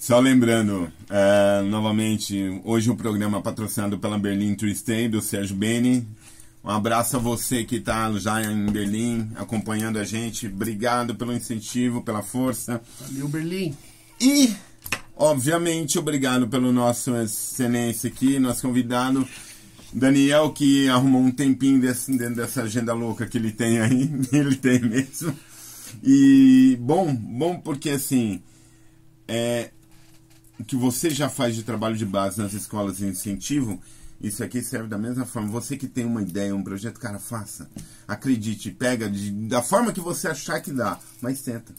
[0.00, 6.08] Só lembrando, é, novamente, hoje o programa é patrocinado pela Berlim Tree do Sérgio Beni.
[6.64, 10.46] Um abraço a você que está já em Berlim, acompanhando a gente.
[10.46, 12.80] Obrigado pelo incentivo, pela força.
[12.98, 13.76] Valeu, Berlim.
[14.18, 14.54] E,
[15.14, 19.28] obviamente, obrigado pelo nosso excelência aqui, nosso convidado,
[19.92, 24.10] Daniel, que arrumou um tempinho desse, dentro dessa agenda louca que ele tem aí.
[24.32, 25.36] Ele tem mesmo.
[26.02, 28.40] E, bom, bom porque, assim,
[29.28, 29.70] é,
[30.66, 33.80] que você já faz de trabalho de base nas escolas de incentivo,
[34.20, 35.48] isso aqui serve da mesma forma.
[35.48, 37.70] Você que tem uma ideia, um projeto, cara, faça.
[38.06, 41.72] Acredite, pega de- da forma que você achar que dá, mas tenta.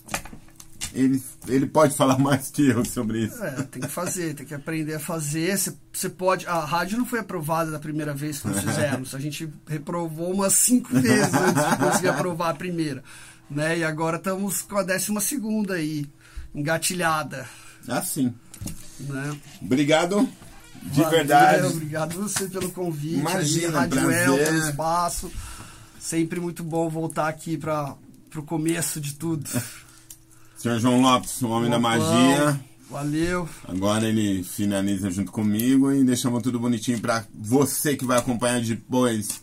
[0.94, 3.42] Ele, ele pode falar mais que eu sobre isso.
[3.44, 5.58] É, tem que fazer, tem que aprender a fazer.
[5.94, 6.46] Você- pode.
[6.48, 9.14] A rádio não foi aprovada da primeira vez que nós fizemos.
[9.16, 13.04] A gente reprovou umas cinco vezes antes de conseguir aprovar a primeira.
[13.50, 13.80] Né?
[13.80, 16.06] E agora estamos com a décima segunda aí,
[16.56, 17.48] engatilhada.
[17.88, 18.34] Assim.
[19.04, 19.38] Né?
[19.62, 20.28] Obrigado.
[20.84, 21.68] De Valeu, verdade.
[21.68, 23.20] Obrigado você pelo convite.
[23.20, 25.32] Imagina, aí, Rádio El, pelo espaço.
[26.00, 27.96] Sempre muito bom voltar aqui para
[28.36, 29.48] o começo de tudo.
[30.58, 32.60] Senhor João Lopes, o homem da Lopão, magia.
[32.90, 33.48] Valeu.
[33.68, 39.42] Agora ele finaliza junto comigo e deixamos tudo bonitinho pra você que vai acompanhar depois.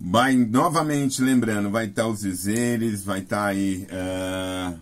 [0.00, 4.72] Vai novamente lembrando, vai estar os dizeres, vai estar aí eh,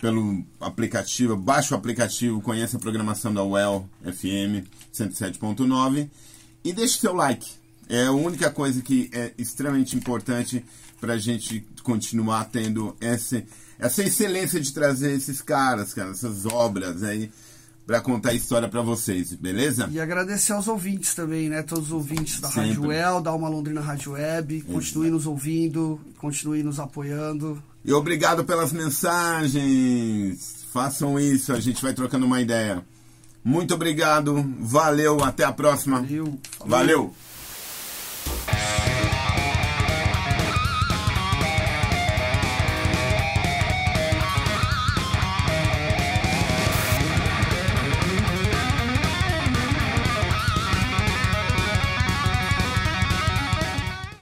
[0.00, 6.08] pelo aplicativo, baixa o aplicativo, conheça a programação da UEL FM 107.9
[6.64, 7.48] e deixe seu like.
[7.88, 10.64] É a única coisa que é extremamente importante
[11.00, 13.42] pra gente continuar tendo essa,
[13.78, 17.30] essa excelência de trazer esses caras, cara, essas obras aí
[17.90, 19.88] para contar a história para vocês, beleza?
[19.90, 21.60] E agradecer aos ouvintes também, né?
[21.64, 22.74] Todos os ouvintes da Sempre.
[22.74, 24.62] Rádio El, da Alma Londrina Rádio Web.
[24.62, 27.60] Continue nos ouvindo, continue nos apoiando.
[27.84, 30.54] E obrigado pelas mensagens.
[30.72, 32.80] Façam isso, a gente vai trocando uma ideia.
[33.42, 36.00] Muito obrigado, valeu, até a próxima.
[36.00, 36.38] Valeu.
[36.64, 37.14] valeu.